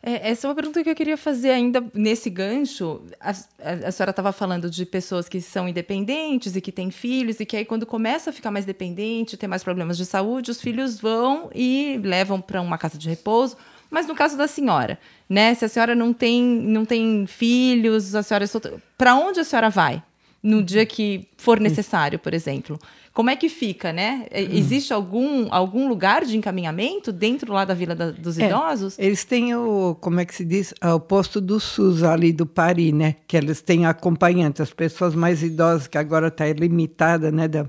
É, 0.00 0.30
essa 0.30 0.46
é 0.46 0.48
uma 0.48 0.54
pergunta 0.54 0.82
que 0.82 0.88
eu 0.88 0.94
queria 0.94 1.16
fazer 1.16 1.50
ainda 1.50 1.84
nesse 1.92 2.30
gancho. 2.30 3.02
A, 3.20 3.30
a, 3.30 3.88
a 3.88 3.92
senhora 3.92 4.10
estava 4.10 4.32
falando 4.32 4.70
de 4.70 4.86
pessoas 4.86 5.28
que 5.28 5.40
são 5.40 5.68
independentes 5.68 6.54
e 6.54 6.60
que 6.60 6.70
têm 6.70 6.90
filhos, 6.90 7.40
e 7.40 7.46
que 7.46 7.56
aí, 7.56 7.64
quando 7.64 7.84
começa 7.84 8.30
a 8.30 8.32
ficar 8.32 8.50
mais 8.50 8.64
dependente, 8.64 9.36
ter 9.36 9.48
mais 9.48 9.64
problemas 9.64 9.96
de 9.96 10.06
saúde, 10.06 10.52
os 10.52 10.60
filhos 10.60 11.00
vão 11.00 11.50
e 11.52 12.00
levam 12.02 12.40
para 12.40 12.62
uma 12.62 12.78
casa 12.78 12.96
de 12.96 13.08
repouso. 13.08 13.56
Mas 13.90 14.06
no 14.06 14.14
caso 14.14 14.36
da 14.36 14.46
senhora, 14.46 14.98
né? 15.28 15.54
Se 15.54 15.64
a 15.64 15.68
senhora 15.68 15.94
não 15.94 16.12
tem, 16.12 16.42
não 16.42 16.84
tem 16.84 17.26
filhos, 17.26 18.14
a 18.14 18.22
senhora 18.22 18.44
é 18.44 18.48
para 18.96 19.16
onde 19.16 19.40
a 19.40 19.44
senhora 19.44 19.70
vai? 19.70 20.02
No 20.48 20.62
dia 20.62 20.86
que 20.86 21.28
for 21.36 21.60
necessário, 21.60 22.18
por 22.18 22.32
exemplo. 22.32 22.78
Como 23.12 23.30
é 23.30 23.36
que 23.36 23.48
fica, 23.48 23.92
né? 23.92 24.26
É, 24.30 24.42
hum. 24.42 24.48
Existe 24.52 24.92
algum, 24.92 25.48
algum 25.50 25.88
lugar 25.88 26.24
de 26.24 26.36
encaminhamento 26.36 27.10
dentro 27.10 27.52
lá 27.52 27.64
da 27.64 27.74
Vila 27.74 27.94
da, 27.94 28.12
dos 28.12 28.38
é, 28.38 28.46
Idosos? 28.46 28.96
Eles 28.98 29.24
têm 29.24 29.54
o, 29.54 29.96
como 30.00 30.20
é 30.20 30.24
que 30.24 30.34
se 30.34 30.44
diz? 30.44 30.72
Ah, 30.80 30.94
o 30.94 31.00
posto 31.00 31.40
do 31.40 31.58
SUS 31.58 32.02
ali 32.02 32.32
do 32.32 32.46
Pari, 32.46 32.92
né? 32.92 33.16
Que 33.26 33.36
eles 33.36 33.60
têm 33.60 33.86
acompanhantes, 33.86 34.60
as 34.60 34.72
pessoas 34.72 35.14
mais 35.14 35.42
idosas, 35.42 35.88
que 35.88 35.98
agora 35.98 36.28
está 36.28 36.46
limitada, 36.46 37.32
né? 37.32 37.48
Da, 37.48 37.68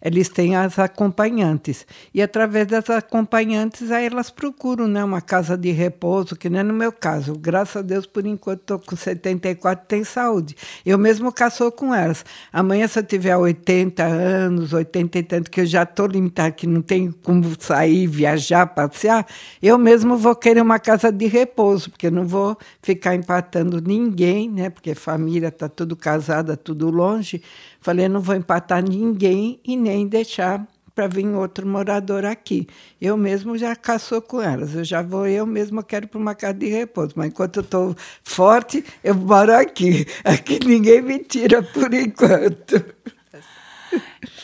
eles 0.00 0.28
têm 0.28 0.56
as 0.56 0.78
acompanhantes. 0.78 1.86
E 2.12 2.22
através 2.22 2.66
das 2.66 2.88
acompanhantes, 2.90 3.90
aí 3.90 4.06
elas 4.06 4.30
procuram 4.30 4.86
né, 4.86 5.02
uma 5.02 5.20
casa 5.20 5.56
de 5.56 5.70
repouso, 5.70 6.36
que 6.36 6.48
não 6.48 6.60
é 6.60 6.62
no 6.62 6.74
meu 6.74 6.92
caso. 6.92 7.34
Graças 7.38 7.76
a 7.76 7.82
Deus, 7.82 8.06
por 8.06 8.26
enquanto, 8.26 8.60
estou 8.60 8.78
com 8.78 8.96
74, 8.96 9.86
tem 9.86 10.04
saúde. 10.04 10.56
Eu 10.84 10.98
mesmo 10.98 11.32
caçou 11.32 11.72
com 11.72 11.94
elas. 11.94 12.24
Amanhã, 12.52 12.86
se 12.86 12.98
eu 12.98 13.02
tiver 13.02 13.36
80 13.36 14.04
anos, 14.04 14.72
80 14.72 15.18
e 15.18 15.22
tanto, 15.22 15.50
que 15.50 15.60
eu 15.60 15.66
já 15.66 15.82
estou 15.82 16.06
limitada, 16.06 16.52
que 16.52 16.66
não 16.66 16.82
tenho 16.82 17.14
como 17.22 17.44
sair, 17.58 18.06
viajar, 18.06 18.66
passear, 18.66 19.26
eu 19.62 19.78
mesmo 19.78 20.16
vou 20.16 20.34
querer 20.34 20.60
uma 20.60 20.78
casa 20.78 21.10
de 21.10 21.26
repouso, 21.26 21.90
porque 21.90 22.06
eu 22.06 22.12
não 22.12 22.26
vou 22.26 22.56
ficar 22.82 23.14
empatando 23.14 23.80
ninguém, 23.80 24.50
né? 24.50 24.70
Porque 24.70 24.94
família 24.94 25.48
está 25.48 25.68
tudo 25.68 25.96
casada, 25.96 26.56
tudo 26.56 26.90
longe. 26.90 27.42
Falei, 27.80 28.08
não 28.08 28.20
vou 28.20 28.34
empatar 28.34 28.82
ninguém 28.82 29.60
e 29.64 29.76
nem 29.86 30.06
deixar 30.06 30.66
para 30.94 31.06
vir 31.06 31.26
outro 31.26 31.66
morador 31.66 32.24
aqui. 32.24 32.66
Eu 32.98 33.18
mesmo 33.18 33.58
já 33.58 33.76
caçou 33.76 34.22
com 34.22 34.40
elas. 34.40 34.74
Eu 34.74 34.82
já 34.82 35.02
vou, 35.02 35.26
eu 35.26 35.46
mesmo 35.46 35.82
quero 35.82 36.08
para 36.08 36.18
uma 36.18 36.34
casa 36.34 36.54
de 36.54 36.68
repouso. 36.68 37.12
Mas 37.16 37.28
enquanto 37.28 37.56
eu 37.56 37.62
estou 37.62 37.96
forte, 38.24 38.82
eu 39.04 39.14
moro 39.14 39.54
aqui. 39.54 40.06
Aqui 40.24 40.58
ninguém 40.64 41.02
me 41.02 41.18
tira 41.18 41.62
por 41.62 41.92
enquanto. 41.92 42.82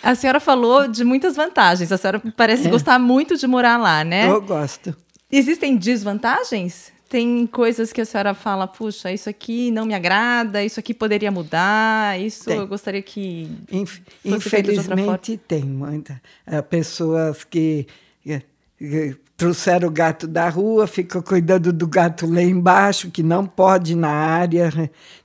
A 0.03 0.15
senhora 0.15 0.41
falou 0.41 0.87
de 0.87 1.05
muitas 1.05 1.37
vantagens. 1.37 1.91
A 1.91 1.97
senhora 1.97 2.23
parece 2.37 2.69
é. 2.69 2.71
gostar 2.71 2.99
muito 2.99 3.37
de 3.37 3.47
morar 3.47 3.79
lá, 3.79 4.05
né? 4.05 4.31
Eu 4.31 4.43
gosto. 4.43 4.95
Existem 5.31 5.77
desvantagens? 5.77 6.93
Tem 7.13 7.47
coisas 7.47 7.93
que 7.93 8.01
a 8.01 8.07
senhora 8.07 8.33
fala, 8.33 8.67
puxa, 8.67 9.13
isso 9.13 9.29
aqui 9.29 9.71
não 9.71 9.85
me 9.85 9.93
agrada, 9.93 10.65
isso 10.65 10.81
aqui 10.81 10.95
poderia 10.95 11.31
mudar, 11.31 12.19
isso 12.19 12.47
tem. 12.47 12.57
eu 12.57 12.67
gostaria 12.67 13.03
que. 13.03 13.51
Inf 13.71 14.01
infelizmente 14.25 15.37
tem 15.37 15.63
muita. 15.63 16.19
Uh, 16.47 16.63
pessoas 16.63 17.45
que, 17.45 17.87
que, 18.23 18.43
que, 18.79 19.15
trouxeram 19.37 19.89
o 19.89 19.91
gato 19.91 20.27
da 20.27 20.49
rua, 20.49 20.87
ficam 20.87 21.21
cuidando 21.21 21.71
do 21.71 21.87
gato 21.87 22.27
lá 22.27 22.41
embaixo, 22.41 23.11
que 23.11 23.23
não 23.23 23.45
pode 23.45 23.95
na 23.95 24.09
área, 24.09 24.71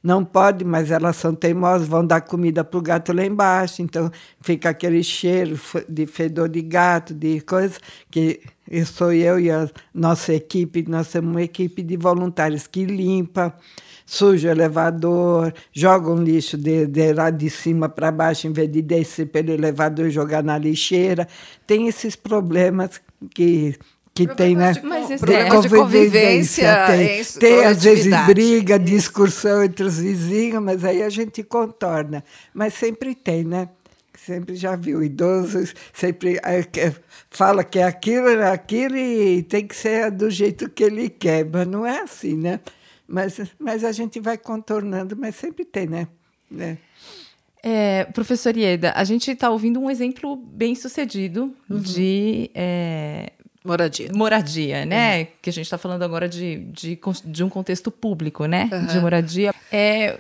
não 0.04 0.26
pode, 0.26 0.66
mas 0.66 0.92
elas 0.92 1.16
são 1.16 1.34
teimosas, 1.34 1.88
vão 1.88 2.06
dar 2.06 2.20
comida 2.20 2.66
para 2.66 2.80
o 2.80 2.82
gato 2.82 3.14
lá 3.14 3.24
embaixo, 3.24 3.82
então 3.82 4.12
fica 4.42 4.72
aquele 4.72 5.02
cheiro 5.02 5.58
de 5.88 6.06
fedor 6.06 6.50
de 6.50 6.62
gato, 6.62 7.14
de 7.14 7.40
coisa 7.40 7.80
que 8.12 8.42
eu 8.70 8.86
sou 8.86 9.14
eu 9.14 9.40
e 9.40 9.50
a 9.50 9.70
nossa 9.94 10.34
equipe, 10.34 10.86
nós 10.88 11.10
temos 11.10 11.32
uma 11.32 11.42
equipe 11.42 11.82
de 11.82 11.98
voluntários 11.98 12.68
que 12.68 12.86
limpa, 12.86 13.56
suja 14.06 14.50
o 14.50 14.52
elevador, 14.52 15.54
joga 15.72 16.10
um 16.10 16.24
lixo 16.24 16.58
de, 16.58 16.86
de 16.88 17.14
lá 17.14 17.30
de 17.30 17.50
cima 17.50 17.90
para 17.90 18.12
baixo, 18.12 18.48
em 18.48 18.54
vez 18.54 18.72
de 18.72 18.82
descer 18.82 19.28
pelo 19.28 19.52
elevador 19.52 20.08
e 20.08 20.12
jogar 20.12 20.44
na 20.44 20.58
lixeira. 20.58 21.28
Tem 21.66 21.88
esses 21.88 22.16
problemas 22.16 23.02
que 23.34 23.78
que 24.18 24.36
tem, 24.36 24.56
né? 24.56 24.74
Mas 24.84 25.12
esse 25.12 25.24
tem, 25.24 25.44
de 25.44 25.70
convivência. 25.70 26.88
Tem, 26.88 27.24
tem 27.40 27.66
às 27.66 27.84
vezes 27.84 28.12
briga, 28.26 28.80
discussão 28.80 29.64
entre 29.64 29.86
os 29.86 30.00
vizinhos, 30.00 30.62
mas 30.64 30.84
aí 30.84 31.04
a 31.04 31.10
gente 31.10 31.44
contorna. 31.44 32.24
Mas 32.52 32.74
sempre 32.74 33.14
tem, 33.14 33.44
né? 33.44 33.70
Sempre 34.18 34.56
já 34.56 34.76
viu. 34.76 35.04
Idosos 35.04 35.74
sempre 35.94 36.38
é, 36.44 36.94
fala 37.30 37.64
que 37.64 37.80
é 37.80 37.84
aquilo, 37.84 38.28
é 38.28 38.52
aquilo 38.52 38.98
e 38.98 39.44
tem 39.44 39.66
que 39.66 39.76
ser 39.76 40.12
do 40.12 40.30
jeito 40.30 40.70
que 40.70 40.84
ele 40.84 41.10
quer, 41.10 41.46
mas 41.46 41.68
não 41.68 41.86
é 41.86 42.02
assim, 42.02 42.36
né? 42.36 42.60
Mas, 43.08 43.40
mas 43.58 43.84
a 43.84 43.92
gente 43.92 44.20
vai 44.20 44.38
contornando, 44.38 45.16
mas 45.16 45.36
sempre 45.36 45.64
tem, 45.64 45.88
né? 45.88 46.08
É. 46.58 46.78
É, 47.64 48.04
professor 48.06 48.56
Ieda, 48.56 48.94
a 48.96 49.04
gente 49.04 49.32
está 49.32 49.50
ouvindo 49.50 49.80
um 49.80 49.90
exemplo 49.90 50.36
bem 50.36 50.76
sucedido 50.76 51.54
uhum. 51.70 51.80
de 51.80 52.52
é, 52.54 53.32
moradia, 53.64 54.10
moradia, 54.14 54.86
né? 54.86 55.20
Uhum. 55.20 55.28
Que 55.42 55.50
a 55.50 55.54
gente 55.54 55.66
está 55.66 55.78
falando 55.78 56.04
agora 56.04 56.30
de, 56.30 56.60
de, 56.72 57.00
de, 57.26 57.44
um 57.44 57.50
contexto 57.50 57.92
público, 57.92 58.46
né? 58.46 58.70
Uhum. 58.72 58.86
De 58.86 59.00
moradia. 59.00 59.54
É, 59.72 60.20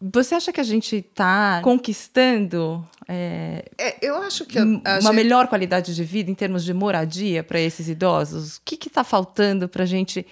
você 0.00 0.34
acha 0.34 0.52
que 0.52 0.60
a 0.60 0.64
gente 0.64 0.96
está 0.96 1.60
conquistando 1.62 2.84
é, 3.12 3.64
é, 3.76 3.96
eu 4.00 4.22
acho 4.22 4.44
que 4.44 4.56
a, 4.56 4.62
a 4.62 4.64
uma 4.64 5.00
gente... 5.00 5.12
melhor 5.14 5.48
qualidade 5.48 5.96
de 5.96 6.04
vida 6.04 6.30
em 6.30 6.34
termos 6.34 6.64
de 6.64 6.72
moradia 6.72 7.42
para 7.42 7.58
esses 7.58 7.88
idosos? 7.88 8.58
O 8.58 8.60
que 8.64 8.86
está 8.86 9.02
faltando 9.02 9.68
para 9.68 9.82
a 9.82 9.86
gente 9.86 10.24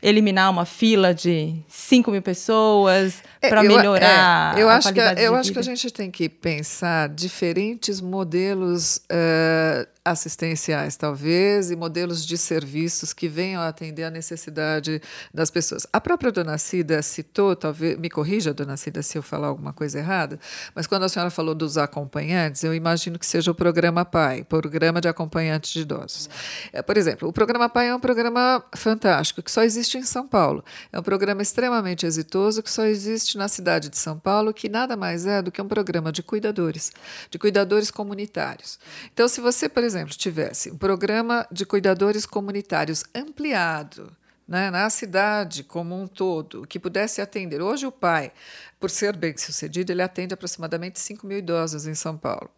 eliminar 0.00 0.48
uma 0.48 0.64
fila 0.64 1.12
de 1.12 1.56
5 1.68 2.10
mil 2.10 2.22
pessoas 2.22 3.22
é, 3.42 3.48
para 3.48 3.62
melhorar 3.64 4.56
é, 4.56 4.62
eu 4.62 4.68
a 4.68 4.76
acho 4.76 4.88
qualidade 4.88 5.16
que, 5.16 5.26
Eu 5.26 5.30
vida? 5.32 5.40
acho 5.40 5.52
que 5.52 5.58
a 5.58 5.62
gente 5.62 5.92
tem 5.92 6.10
que 6.10 6.28
pensar 6.28 7.08
diferentes 7.08 8.00
modelos 8.00 8.96
uh, 8.96 9.86
assistenciais, 10.04 10.96
talvez, 10.96 11.70
e 11.70 11.76
modelos 11.76 12.24
de 12.24 12.38
serviços 12.38 13.12
que 13.12 13.28
venham 13.28 13.60
a 13.60 13.68
atender 13.68 14.04
a 14.04 14.10
necessidade 14.10 15.00
das 15.32 15.50
pessoas. 15.50 15.86
A 15.92 16.00
própria 16.00 16.32
Dona 16.32 16.56
Cida 16.56 17.02
citou, 17.02 17.54
talvez, 17.54 17.98
me 17.98 18.08
corrija, 18.08 18.54
Dona 18.54 18.76
Cida, 18.76 19.02
se 19.02 19.18
eu 19.18 19.22
falar 19.22 19.48
alguma 19.48 19.72
coisa 19.72 19.98
errada, 19.98 20.40
mas 20.74 20.86
quando 20.86 21.04
a 21.04 21.08
senhora 21.08 21.30
falou 21.30 21.54
dos 21.54 21.76
acompanhantes, 21.76 22.64
eu 22.64 22.74
imagino 22.74 23.18
que 23.18 23.26
seja 23.26 23.50
o 23.50 23.54
programa 23.54 24.04
PAI, 24.04 24.42
Programa 24.44 25.00
de 25.00 25.08
Acompanhantes 25.08 25.70
de 25.70 25.80
Idosos. 25.80 26.30
É, 26.72 26.80
por 26.80 26.96
exemplo, 26.96 27.28
o 27.28 27.32
programa 27.32 27.68
PAI 27.68 27.88
é 27.88 27.94
um 27.94 28.00
programa 28.00 28.64
fantástico, 28.74 29.42
que 29.42 29.50
só 29.50 29.62
existe 29.62 29.98
em 29.98 30.02
São 30.02 30.26
Paulo. 30.26 30.64
É 30.90 30.98
um 30.98 31.02
programa 31.02 31.42
extremamente 31.42 32.06
exitoso 32.06 32.62
que 32.62 32.70
só 32.70 32.84
existe 32.86 33.36
na 33.36 33.48
cidade 33.48 33.90
de 33.90 33.98
São 33.98 34.18
Paulo, 34.18 34.54
que 34.54 34.68
nada 34.68 34.96
mais 34.96 35.26
é 35.26 35.42
do 35.42 35.52
que 35.52 35.60
um 35.60 35.68
programa 35.68 36.10
de 36.10 36.22
cuidadores, 36.22 36.90
de 37.30 37.38
cuidadores 37.38 37.90
comunitários. 37.90 38.78
Então, 39.12 39.28
se 39.28 39.40
você, 39.40 39.68
por 39.68 39.84
exemplo, 39.84 39.89
tivesse 40.16 40.70
um 40.70 40.76
programa 40.76 41.46
de 41.50 41.64
cuidadores 41.64 42.26
comunitários 42.26 43.04
ampliado, 43.14 44.14
né, 44.46 44.68
na 44.70 44.90
cidade 44.90 45.62
como 45.62 45.94
um 45.94 46.08
todo, 46.08 46.66
que 46.66 46.78
pudesse 46.78 47.20
atender. 47.20 47.62
Hoje, 47.62 47.86
o 47.86 47.92
pai, 47.92 48.32
por 48.80 48.90
ser 48.90 49.16
bem 49.16 49.36
sucedido, 49.36 49.92
ele 49.92 50.02
atende 50.02 50.34
aproximadamente 50.34 50.98
5 50.98 51.24
mil 51.24 51.38
idosos 51.38 51.86
em 51.86 51.94
São 51.94 52.16
Paulo. 52.16 52.50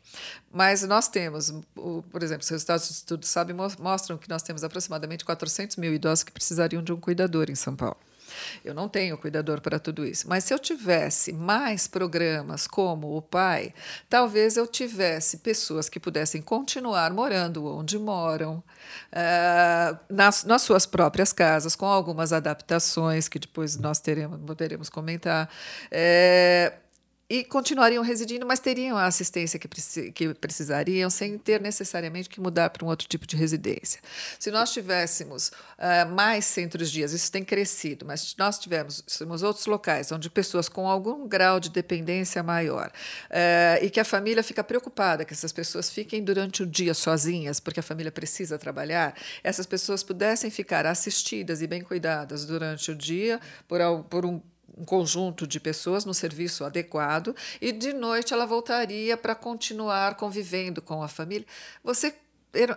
Mas 0.50 0.82
nós 0.82 1.06
temos, 1.08 1.52
por 1.74 2.22
exemplo, 2.22 2.42
os 2.42 2.48
resultados 2.48 2.88
do 2.88 2.92
estudo 2.92 3.26
sabem 3.26 3.54
mostram 3.78 4.16
que 4.16 4.28
nós 4.28 4.42
temos 4.42 4.64
aproximadamente 4.64 5.24
400 5.24 5.76
mil 5.76 5.92
idosos 5.92 6.24
que 6.24 6.32
precisariam 6.32 6.82
de 6.82 6.92
um 6.92 6.96
cuidador 6.98 7.50
em 7.50 7.54
São 7.54 7.76
Paulo. 7.76 7.98
Eu 8.64 8.74
não 8.74 8.88
tenho 8.88 9.18
cuidador 9.18 9.60
para 9.60 9.78
tudo 9.78 10.04
isso. 10.04 10.28
Mas 10.28 10.44
se 10.44 10.54
eu 10.54 10.58
tivesse 10.58 11.32
mais 11.32 11.86
programas 11.86 12.66
como 12.66 13.16
o 13.16 13.22
pai, 13.22 13.74
talvez 14.08 14.56
eu 14.56 14.66
tivesse 14.66 15.38
pessoas 15.38 15.88
que 15.88 15.98
pudessem 15.98 16.42
continuar 16.42 17.12
morando 17.12 17.66
onde 17.66 17.98
moram, 17.98 18.62
uh, 19.12 19.98
nas, 20.08 20.44
nas 20.44 20.62
suas 20.62 20.86
próprias 20.86 21.32
casas, 21.32 21.76
com 21.76 21.86
algumas 21.86 22.32
adaptações 22.32 23.28
que 23.28 23.38
depois 23.38 23.76
nós 23.76 23.98
teremos, 23.98 24.38
poderemos 24.40 24.88
comentar. 24.88 25.48
É, 25.90 26.72
e 27.32 27.42
continuariam 27.42 28.04
residindo, 28.04 28.44
mas 28.44 28.60
teriam 28.60 28.98
a 28.98 29.06
assistência 29.06 29.58
que, 29.58 29.66
que 30.12 30.34
precisariam, 30.34 31.08
sem 31.08 31.38
ter 31.38 31.62
necessariamente 31.62 32.28
que 32.28 32.38
mudar 32.38 32.68
para 32.68 32.84
um 32.84 32.88
outro 32.88 33.08
tipo 33.08 33.26
de 33.26 33.36
residência. 33.36 34.02
Se 34.38 34.50
nós 34.50 34.70
tivéssemos 34.70 35.48
uh, 35.48 36.14
mais 36.14 36.44
centros-dias, 36.44 37.14
isso 37.14 37.32
tem 37.32 37.42
crescido, 37.42 38.04
mas 38.04 38.20
se 38.20 38.38
nós 38.38 38.58
tivéssemos 38.58 39.42
outros 39.42 39.64
locais 39.64 40.12
onde 40.12 40.28
pessoas 40.28 40.68
com 40.68 40.86
algum 40.86 41.26
grau 41.26 41.58
de 41.58 41.70
dependência 41.70 42.42
maior 42.42 42.92
uh, 43.30 43.82
e 43.82 43.88
que 43.88 43.98
a 43.98 44.04
família 44.04 44.42
fica 44.42 44.62
preocupada 44.62 45.24
que 45.24 45.32
essas 45.32 45.52
pessoas 45.52 45.88
fiquem 45.88 46.22
durante 46.22 46.62
o 46.62 46.66
dia 46.66 46.92
sozinhas, 46.92 47.58
porque 47.58 47.80
a 47.80 47.82
família 47.82 48.12
precisa 48.12 48.58
trabalhar, 48.58 49.14
essas 49.42 49.64
pessoas 49.64 50.02
pudessem 50.02 50.50
ficar 50.50 50.84
assistidas 50.84 51.62
e 51.62 51.66
bem 51.66 51.80
cuidadas 51.80 52.44
durante 52.44 52.90
o 52.90 52.94
dia 52.94 53.40
por, 53.66 53.80
por 54.10 54.26
um 54.26 54.38
um 54.76 54.84
conjunto 54.84 55.46
de 55.46 55.60
pessoas 55.60 56.04
no 56.04 56.14
serviço 56.14 56.64
adequado 56.64 57.34
e 57.60 57.72
de 57.72 57.92
noite 57.92 58.32
ela 58.32 58.46
voltaria 58.46 59.16
para 59.16 59.34
continuar 59.34 60.14
convivendo 60.14 60.80
com 60.80 61.02
a 61.02 61.08
família. 61.08 61.46
Você 61.84 62.14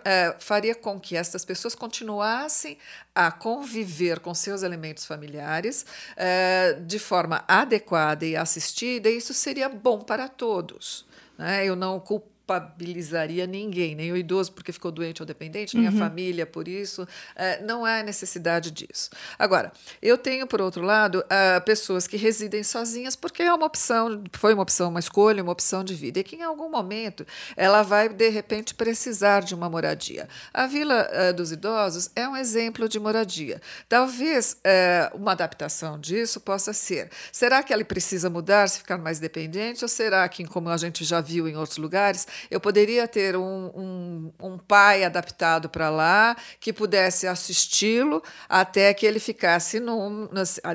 é, 0.06 0.36
faria 0.40 0.74
com 0.74 1.00
que 1.00 1.18
essas 1.18 1.44
pessoas 1.44 1.76
continuassem 1.76 2.78
a 3.14 3.32
conviver 3.32 4.20
com 4.20 4.34
seus 4.34 4.64
elementos 4.64 5.06
familiares 5.06 5.86
é, 6.16 6.74
de 6.82 6.98
forma 6.98 7.44
adequada 7.48 8.26
e 8.26 8.36
assistida, 8.36 9.10
e 9.10 9.18
isso 9.18 9.34
seria 9.34 9.68
bom 9.68 10.00
para 10.00 10.30
todos. 10.30 11.06
Né? 11.38 11.66
Eu 11.66 11.76
não 11.76 12.00
culpo 12.00 12.35
culpabilizaria 12.46 13.48
ninguém, 13.48 13.96
nem 13.96 14.12
o 14.12 14.18
idoso 14.18 14.52
porque 14.52 14.72
ficou 14.72 14.92
doente 14.92 15.22
ou 15.22 15.26
dependente, 15.26 15.76
nem 15.76 15.90
uhum. 15.90 15.96
a 15.96 16.00
família 16.00 16.46
por 16.46 16.68
isso. 16.68 17.08
É, 17.36 17.62
não 17.64 17.84
há 17.84 18.04
necessidade 18.04 18.70
disso. 18.70 19.10
Agora, 19.38 19.72
eu 20.02 20.18
tenho, 20.18 20.46
por 20.46 20.62
outro 20.62 20.84
lado, 20.84 21.20
uh, 21.26 21.62
pessoas 21.66 22.08
que 22.08 22.16
residem 22.16 22.64
sozinhas 22.64 23.16
porque 23.16 23.42
é 23.42 23.54
uma 23.54 23.66
opção, 23.66 24.24
foi 24.34 24.54
uma 24.54 24.62
opção, 24.62 24.90
uma 24.90 25.00
escolha, 25.00 25.42
uma 25.42 25.52
opção 25.52 25.84
de 25.84 25.96
vida, 25.96 26.20
e 26.20 26.24
que 26.24 26.36
em 26.36 26.44
algum 26.44 26.70
momento 26.70 27.26
ela 27.58 27.82
vai, 27.82 28.08
de 28.08 28.30
repente, 28.30 28.76
precisar 28.76 29.42
de 29.42 29.56
uma 29.56 29.70
moradia. 29.70 30.30
A 30.54 30.68
Vila 30.68 31.10
uh, 31.10 31.34
dos 31.34 31.52
Idosos 31.52 32.12
é 32.16 32.28
um 32.28 32.38
exemplo 32.38 32.88
de 32.88 33.00
moradia. 33.00 33.60
Talvez 33.90 34.54
uh, 34.54 35.18
uma 35.18 35.32
adaptação 35.32 36.00
disso 36.00 36.40
possa 36.40 36.74
ser: 36.74 37.10
será 37.32 37.64
que 37.64 37.74
ele 37.74 37.84
precisa 37.84 38.30
mudar, 38.30 38.70
se 38.70 38.80
ficar 38.80 38.98
mais 38.98 39.20
dependente, 39.20 39.84
ou 39.84 39.90
será 39.90 40.28
que, 40.30 40.46
como 40.46 40.70
a 40.70 40.78
gente 40.78 41.04
já 41.04 41.20
viu 41.22 41.48
em 41.48 41.56
outros 41.56 41.78
lugares, 41.78 42.28
eu 42.50 42.60
poderia 42.60 43.08
ter 43.08 43.36
um, 43.36 43.72
um, 43.76 44.34
um 44.40 44.58
pai 44.58 45.04
adaptado 45.04 45.70
para 45.70 45.90
lá 45.90 46.36
que 46.60 46.72
pudesse 46.74 47.28
assisti-lo 47.28 48.22
até 48.50 48.94
que 48.94 49.06
ele 49.06 49.20
ficasse 49.20 49.80
num, 49.80 50.30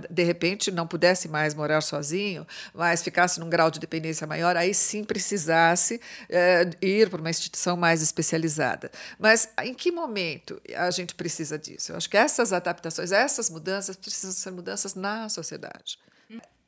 de 0.08 0.22
repente 0.22 0.70
não 0.70 0.86
pudesse 0.86 1.28
mais 1.28 1.54
morar 1.54 1.80
sozinho, 1.80 2.46
mas 2.74 3.02
ficasse 3.02 3.40
num 3.40 3.48
grau 3.48 3.70
de 3.70 3.78
dependência 3.78 4.26
maior, 4.26 4.56
aí 4.56 4.74
sim 4.74 5.04
precisasse 5.04 6.00
é, 6.28 6.68
ir 6.80 7.08
para 7.10 7.20
uma 7.20 7.30
instituição 7.30 7.76
mais 7.76 8.02
especializada. 8.02 8.90
Mas 9.18 9.48
em 9.62 9.74
que 9.74 9.90
momento 9.90 10.60
a 10.76 10.90
gente 10.90 11.14
precisa 11.14 11.58
disso? 11.58 11.92
Eu 11.92 11.96
acho 11.96 12.08
que 12.08 12.16
essas 12.16 12.52
adaptações, 12.52 13.12
essas 13.12 13.50
mudanças 13.50 13.96
precisam 13.96 14.32
ser 14.32 14.50
mudanças 14.50 14.94
na 14.94 15.28
sociedade 15.28 15.98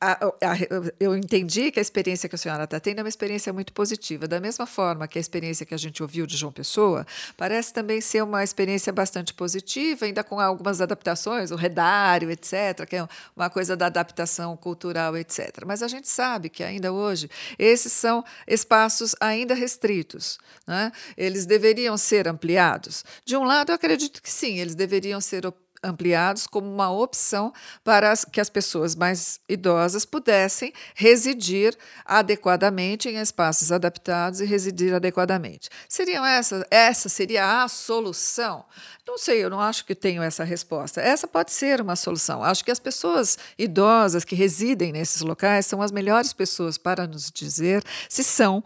a, 0.05 0.27
a, 0.27 0.57
eu 0.99 1.17
entendi 1.17 1.71
que 1.71 1.79
a 1.79 1.83
experiência 1.83 2.29
que 2.29 2.35
a 2.35 2.39
senhora 2.39 2.65
está 2.65 2.81
tendo 2.81 2.99
é 2.99 3.03
uma 3.03 3.09
experiência 3.09 3.53
muito 3.53 3.73
positiva. 3.73 4.27
Da 4.27 4.41
mesma 4.41 4.67
forma 4.67 5.07
que 5.07 5.17
a 5.17 5.21
experiência 5.21 5.65
que 5.65 5.73
a 5.73 5.79
gente 5.79 6.03
ouviu 6.03 6.27
de 6.27 6.37
João 6.37 6.53
Pessoa, 6.53 7.07
parece 7.37 7.73
também 7.73 8.01
ser 8.01 8.25
uma 8.25 8.43
experiência 8.43 8.93
bastante 8.93 9.33
positiva, 9.33 10.05
ainda 10.05 10.25
com 10.25 10.41
algumas 10.41 10.81
adaptações, 10.81 11.53
o 11.53 11.57
redário, 11.57 12.33
etc., 12.33 12.85
que 12.85 12.97
é 12.97 13.09
uma 13.37 13.49
coisa 13.49 13.77
da 13.77 13.87
adaptação 13.87 14.57
cultural, 14.57 15.17
etc. 15.17 15.63
Mas 15.65 15.85
a 15.85 15.89
gente 15.89 16.09
sabe 16.09 16.49
que 16.49 16.65
ainda 16.65 16.93
hoje 16.93 17.31
esses 17.57 17.93
são 17.93 18.25
espaços 18.45 19.15
ainda 19.21 19.55
restritos. 19.55 20.39
Né? 20.67 20.91
Eles 21.17 21.47
deveriam 21.47 21.97
ser 21.97 22.27
ampliados. 22.27 23.05
De 23.25 23.37
um 23.37 23.45
lado, 23.45 23.71
eu 23.71 23.77
acredito 23.77 24.21
que 24.21 24.31
sim, 24.31 24.59
eles 24.59 24.75
deveriam 24.75 25.21
ser 25.21 25.47
ampliados 25.83 26.47
como 26.47 26.71
uma 26.71 26.91
opção 26.91 27.53
para 27.83 28.13
que 28.31 28.41
as 28.41 28.49
pessoas 28.49 28.95
mais 28.95 29.41
idosas 29.49 30.05
pudessem 30.05 30.73
residir 30.95 31.77
adequadamente 32.05 33.09
em 33.09 33.17
espaços 33.19 33.73
adaptados 33.73 34.41
e 34.41 34.45
residir 34.45 34.95
adequadamente. 34.95 35.69
Seriam 35.89 36.25
essa, 36.25 36.67
essa 36.71 37.09
seria 37.09 37.63
a 37.63 37.69
solução? 37.69 38.65
Não 39.07 39.19
sei, 39.19 39.43
eu 39.43 39.51
não 39.51 39.61
acho 39.61 39.85
que 39.85 39.95
tenho 39.95 40.23
essa 40.23 40.45
resposta. 40.45 41.01
Essa 41.01 41.27
pode 41.27 41.53
ser 41.53 41.81
uma 41.81 41.97
solução. 41.97 42.43
Acho 42.45 42.65
que 42.65 42.71
as 42.71 42.79
pessoas 42.79 43.37
idosas 43.59 44.25
que 44.25 44.37
residem 44.37 44.93
nesses 44.93 45.23
locais 45.23 45.67
são 45.67 45.83
as 45.83 45.91
melhores 45.91 46.33
pessoas 46.33 46.79
para 46.79 47.07
nos 47.07 47.31
dizer 47.31 47.83
se 48.09 48.23
são 48.23 48.63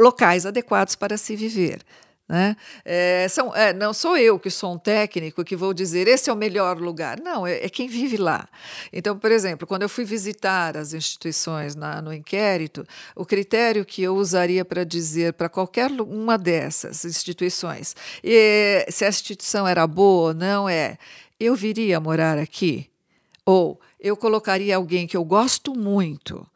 locais 0.00 0.46
adequados 0.46 0.94
para 0.94 1.16
se 1.16 1.34
viver. 1.34 1.82
Né? 2.32 2.56
É, 2.82 3.26
são, 3.28 3.54
é, 3.54 3.74
não 3.74 3.92
sou 3.92 4.16
eu 4.16 4.38
que 4.38 4.48
sou 4.48 4.72
um 4.72 4.78
técnico 4.78 5.44
que 5.44 5.54
vou 5.54 5.74
dizer 5.74 6.08
esse 6.08 6.30
é 6.30 6.32
o 6.32 6.36
melhor 6.36 6.78
lugar. 6.78 7.20
Não, 7.20 7.46
é, 7.46 7.66
é 7.66 7.68
quem 7.68 7.86
vive 7.86 8.16
lá. 8.16 8.48
Então, 8.90 9.18
por 9.18 9.30
exemplo, 9.30 9.66
quando 9.66 9.82
eu 9.82 9.88
fui 9.88 10.06
visitar 10.06 10.74
as 10.74 10.94
instituições 10.94 11.74
na, 11.74 12.00
no 12.00 12.10
inquérito, 12.10 12.86
o 13.14 13.26
critério 13.26 13.84
que 13.84 14.02
eu 14.02 14.16
usaria 14.16 14.64
para 14.64 14.82
dizer 14.82 15.34
para 15.34 15.50
qualquer 15.50 15.90
uma 15.90 16.38
dessas 16.38 17.04
instituições 17.04 17.94
e, 18.24 18.86
se 18.88 19.04
a 19.04 19.10
instituição 19.10 19.68
era 19.68 19.86
boa 19.86 20.28
ou 20.28 20.34
não 20.34 20.66
é, 20.66 20.96
eu 21.38 21.54
viria 21.54 22.00
morar 22.00 22.38
aqui? 22.38 22.88
Ou 23.44 23.78
eu 24.00 24.16
colocaria 24.16 24.74
alguém 24.74 25.06
que 25.06 25.18
eu 25.18 25.24
gosto 25.24 25.74
muito 25.74 26.46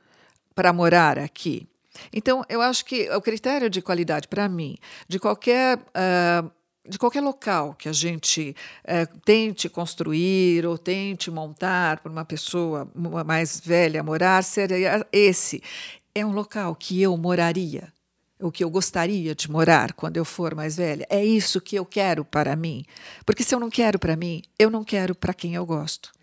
para 0.54 0.72
morar 0.72 1.18
aqui? 1.18 1.68
Então, 2.12 2.44
eu 2.48 2.61
acho 2.61 2.85
que 2.85 3.11
o 3.11 3.20
critério 3.20 3.68
de 3.68 3.82
qualidade, 3.82 4.28
para 4.28 4.48
mim, 4.48 4.76
de 5.09 5.18
qualquer. 5.18 5.78
Uh, 5.78 6.50
de 6.88 7.00
qualquer 7.00 7.20
local 7.20 7.74
que 7.74 7.88
a 7.88 7.92
gente 7.92 8.54
tente 9.24 9.68
construir 9.68 10.64
ou 10.64 10.78
tente 10.78 11.32
montar 11.32 11.98
para 11.98 12.12
uma 12.12 12.24
pessoa 12.24 12.88
mais 13.26 13.59
velha 13.59 14.04
morar, 14.04 14.44
seria 14.44 15.04
esse. 15.11 15.61
É 16.14 16.24
um 16.24 16.30
local 16.30 16.76
que 16.76 17.02
eu 17.02 17.16
moraria, 17.16 17.92
o 18.40 18.52
que 18.52 18.62
eu 18.62 18.70
gostaria 18.70 19.35
de 19.35 19.50
morar 19.50 19.92
quando 19.94 20.16
eu 20.16 20.24
for 20.24 20.54
mais 20.54 20.76
velha. 20.76 21.06
É 21.11 21.24
isso 21.24 21.61
que 21.61 21.76
eu 21.76 21.85
quero 21.85 22.24
para 22.24 22.54
mim. 22.54 22.85
Porque 23.24 23.42
se 23.42 23.54
eu 23.54 23.59
não 23.59 23.68
quero 23.68 23.98
para 23.98 24.16
mim, 24.16 24.42
eu 24.59 24.70
não 24.70 24.85
quero 24.85 25.14
para 25.14 25.35
quem 25.35 25.54
eu 25.54 25.66
gosto. 25.66 26.15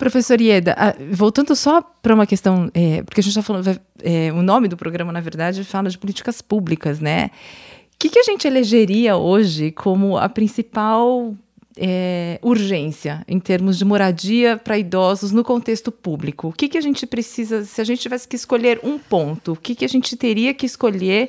Professor 0.00 0.40
Ieda, 0.40 0.74
voltando 1.12 1.54
só 1.54 1.82
para 1.82 2.14
uma 2.14 2.26
questão, 2.26 2.70
é, 2.72 3.02
porque 3.02 3.20
a 3.20 3.22
gente 3.22 3.32
está 3.32 3.42
falando, 3.42 3.78
é, 4.02 4.32
o 4.32 4.40
nome 4.40 4.66
do 4.66 4.74
programa, 4.74 5.12
na 5.12 5.20
verdade, 5.20 5.62
fala 5.62 5.90
de 5.90 5.98
políticas 5.98 6.40
públicas, 6.40 7.00
né? 7.00 7.30
O 7.94 7.98
que, 7.98 8.08
que 8.08 8.18
a 8.18 8.22
gente 8.22 8.48
elegeria 8.48 9.18
hoje 9.18 9.70
como 9.70 10.16
a 10.16 10.26
principal 10.26 11.34
é, 11.76 12.38
urgência 12.40 13.22
em 13.28 13.38
termos 13.38 13.76
de 13.76 13.84
moradia 13.84 14.56
para 14.56 14.78
idosos 14.78 15.32
no 15.32 15.44
contexto 15.44 15.92
público? 15.92 16.48
O 16.48 16.52
que, 16.52 16.66
que 16.66 16.78
a 16.78 16.80
gente 16.80 17.06
precisa, 17.06 17.62
se 17.66 17.78
a 17.78 17.84
gente 17.84 18.00
tivesse 18.00 18.26
que 18.26 18.36
escolher 18.36 18.80
um 18.82 18.98
ponto, 18.98 19.52
o 19.52 19.56
que, 19.56 19.74
que 19.74 19.84
a 19.84 19.88
gente 19.88 20.16
teria 20.16 20.54
que 20.54 20.64
escolher 20.64 21.28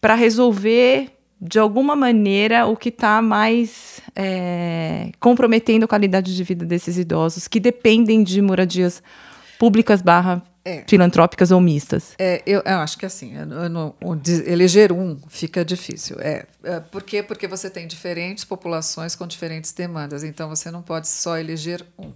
para 0.00 0.14
resolver 0.14 1.10
de 1.40 1.58
alguma 1.58 1.94
maneira, 1.94 2.66
o 2.66 2.76
que 2.76 2.88
está 2.88 3.20
mais 3.20 4.00
é, 4.14 5.10
comprometendo 5.20 5.84
a 5.84 5.88
qualidade 5.88 6.34
de 6.34 6.44
vida 6.44 6.64
desses 6.64 6.96
idosos 6.96 7.46
que 7.46 7.60
dependem 7.60 8.22
de 8.22 8.40
moradias 8.40 9.02
públicas 9.58 10.00
barra 10.00 10.42
é. 10.66 10.84
filantrópicas 10.88 11.52
ou 11.52 11.60
mistas? 11.60 12.14
É, 12.18 12.42
eu, 12.44 12.60
eu 12.66 12.78
acho 12.78 12.98
que 12.98 13.06
assim, 13.06 13.36
eu, 13.36 13.68
não, 13.68 13.94
eleger 14.44 14.90
um 14.90 15.16
fica 15.28 15.64
difícil. 15.64 16.16
É, 16.18 16.44
é, 16.64 16.80
por 16.80 17.04
quê? 17.04 17.22
Porque 17.22 17.46
você 17.46 17.70
tem 17.70 17.86
diferentes 17.86 18.44
populações 18.44 19.14
com 19.14 19.28
diferentes 19.28 19.72
demandas, 19.72 20.24
então 20.24 20.48
você 20.48 20.68
não 20.68 20.82
pode 20.82 21.06
só 21.06 21.38
eleger 21.38 21.86
um. 21.96 22.12